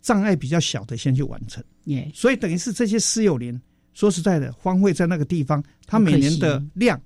[0.00, 1.62] 障碍比较小的先去完成。
[1.86, 3.60] 耶所以等于是这些私有林，
[3.94, 7.00] 说实在的，荒废在那个地方，它每年的量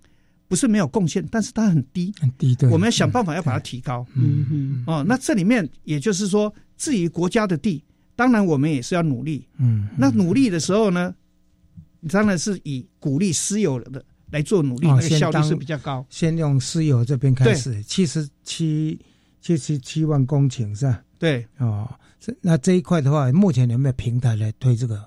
[0.46, 2.68] 不是没有贡献，但是它很低，很低的。
[2.68, 4.06] 我们要想办法要把它提高。
[4.14, 4.84] 嗯嗯。
[4.86, 7.82] 哦，那这里面也就是说，至于国家的地，
[8.14, 9.48] 当然我们也是要努力。
[9.58, 9.88] 嗯。
[9.96, 11.14] 那努力的时候呢，
[12.10, 14.04] 当然是以鼓励私有的。
[14.32, 16.04] 来做努力，那个效率是比较高。
[16.08, 18.98] 先用私有这边开始，七十七
[19.42, 21.04] 七十七万公顷是吧？
[21.18, 21.86] 对，哦，
[22.40, 25.06] 那这一块的话，目前有没有平台来推这个？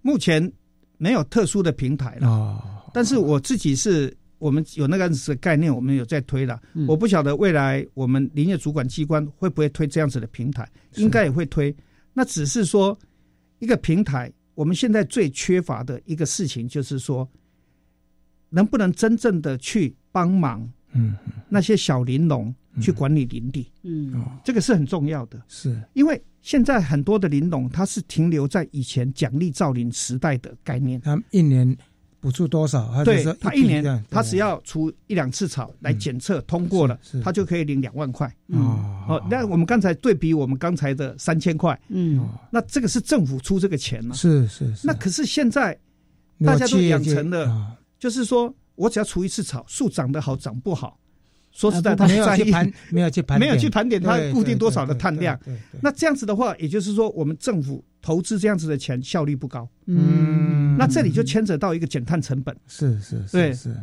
[0.00, 0.50] 目前
[0.96, 2.26] 没有特殊的平台了。
[2.26, 2.62] 哦，
[2.94, 6.58] 但是我自己是我们有那个子的概念，我们有在推了。
[6.88, 11.76] 我不晓得未来我们林业主管机关会不会推这样子的平台，应该也会推。
[12.14, 12.98] 那只是说
[13.58, 17.28] 一个平台，我们现在最缺乏的一个事情就是说。
[18.50, 20.68] 能不能真正的去帮忙？
[20.92, 21.14] 嗯，
[21.48, 25.40] 那些小林农去管理林地，嗯，这个是很重要的。
[25.46, 31.00] 是因为现在很多的林农，他是停留在以前奖励造林时代的概念。
[31.00, 31.76] 他一年
[32.18, 33.04] 补助多少？
[33.04, 38.26] 对他一年，他只要除一两次草来检测通过了，他就可以领两万块。
[38.48, 44.14] 哦，哦，那我们刚才对比我们刚才的三千块，嗯，那这个是政府出这个钱了。
[44.16, 44.88] 是是是。
[44.88, 45.78] 那可是现在
[46.44, 47.76] 大家都养成了。
[48.00, 50.98] 就是说，我只要除一次草，树长得好长不好，
[51.52, 55.38] 说实在，他 没有去盘，没有去盘，没有去盘点它固定多少的碳量。
[55.82, 59.68] 那这样子的话，也就是说，我们政府投资这样子的钱效率不高。
[59.84, 62.56] 嗯，那这里就牵扯到一个减碳成本。
[62.66, 63.76] 是是是是，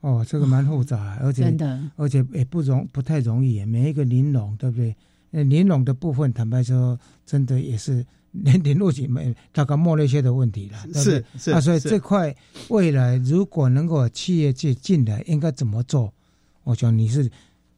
[0.00, 3.64] 哦，这个蛮复杂，而且真的，而且也不容不太容易。
[3.64, 4.96] 每一个林农，对不对？
[5.30, 8.04] 林农的部分，坦白说，真的也是。
[8.42, 12.34] 连 联络起没大概莫那些的问题了，是是啊，所以这块
[12.68, 16.12] 未来如果能够企业界进来，应该怎么做？
[16.64, 17.30] 我想你是，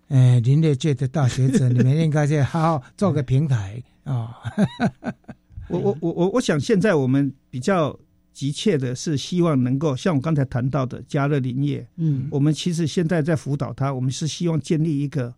[0.09, 4.35] 呃，林业界的大学者， 你们应该去好好做个平台啊。
[5.69, 7.95] 我我我我我想现在我们比较
[8.33, 15.35] 急切的是希望能够像我刚才谈到的加热林业，嗯，我们其实现在在辅导他，我们是希望建立一个。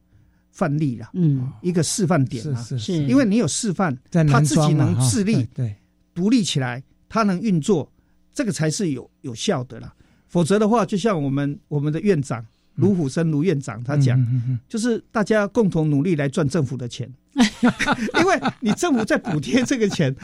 [0.51, 5.75] 范例了，嗯，一个示范点啊，是是，因为你有示范，他自己能自立，对，
[6.15, 7.91] 独立起来，他能运作，
[8.35, 9.95] 这个才是有有效的啦。
[10.29, 12.45] 否则的话，就像我们我们的院长
[12.75, 14.21] 卢虎生卢院长他讲，
[14.69, 20.15] 就是大家共同努力来赚政府的钱， 因为你政府在补贴这个钱，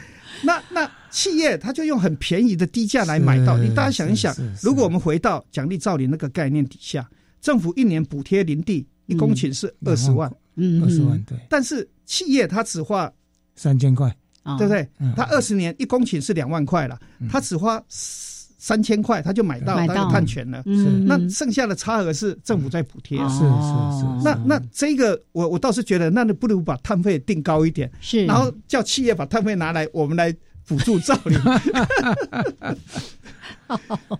[0.43, 3.57] 那那企业他就用很便宜的低价来买到。
[3.57, 7.09] 你大家想一想，如果我们回到奖励造林那个概念底下，
[7.41, 8.85] 政府一年补贴林地。
[9.07, 11.37] 一公顷是二十万，嗯，二十万对。
[11.49, 13.11] 但是企业它只花
[13.55, 14.15] 三千块，
[14.57, 14.87] 对不对？
[15.15, 16.99] 它二十年一公顷是两万块了，
[17.29, 20.61] 它只花三千块，它就买到那个碳权了。
[21.05, 23.17] 那剩下的差额是政府在补贴。
[23.29, 24.05] 是是是。
[24.23, 30.35] 那那这个我我倒是觉得，那你不如把碳费定高一点，是，然后叫企业把碳费拿来，我们来
[30.67, 31.39] 补助造林。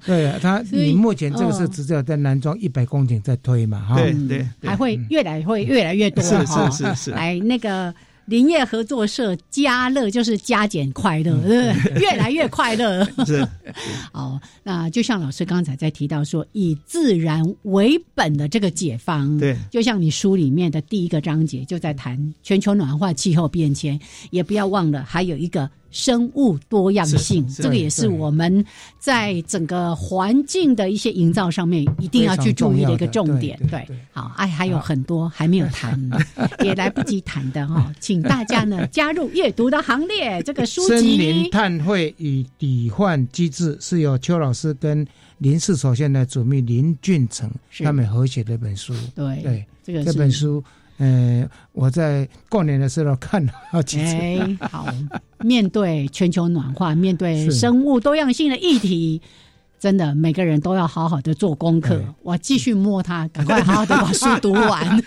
[0.05, 7.93] 对啊，他你目前这个是只有在南庄一百公顷在推嘛，哈，对对，还会越来会越来越多，是是是是，来那个
[8.25, 11.41] 林业合作社加乐就是加减快乐，
[11.95, 13.05] 越来越快乐。
[13.25, 13.47] 是，
[14.11, 23.97] 哦，那就像老师刚才在提到说，以自然为本的这个解放，对，就像你书里面的第一个章节就在谈全球暖化、气候变迁，
[24.29, 28.63] 也不要忘了还有一个生物多样性，这个也是我们
[28.99, 33.59] 在整个环境的一些营造上面一定要去注意的一个重点。
[33.69, 35.99] 对，好，哎，还有很多还没有谈，
[36.63, 40.41] 也来不及谈的哈，请大家呢加入阅读的行列。
[40.43, 45.05] 这个书籍《森林碳汇与抵换机制》是由邱老师跟
[45.37, 48.93] 林氏首先的主秘林俊成他们合写的一本书。
[49.15, 50.63] 对对，这个这本书。
[50.97, 54.15] 呃，我在过年的时候看了好几次。
[54.69, 54.87] 好，
[55.39, 59.21] 面对全球暖化，面对生物多样性的议题，
[59.79, 62.03] 真的每个人都要好好的做功课。
[62.23, 65.03] 我继续摸它，赶快好好的把书读完。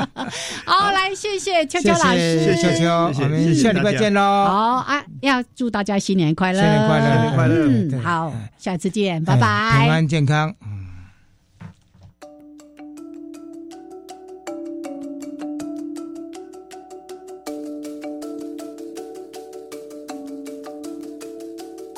[0.64, 4.20] 好，来，谢谢秋秋老师，谢谢秋秋，我们下礼拜见喽。
[4.20, 4.54] 好
[4.86, 7.66] 啊，要祝大家新年快乐，新年快乐，快乐。
[7.68, 10.54] 嗯，好，下次见，拜拜，平安健康。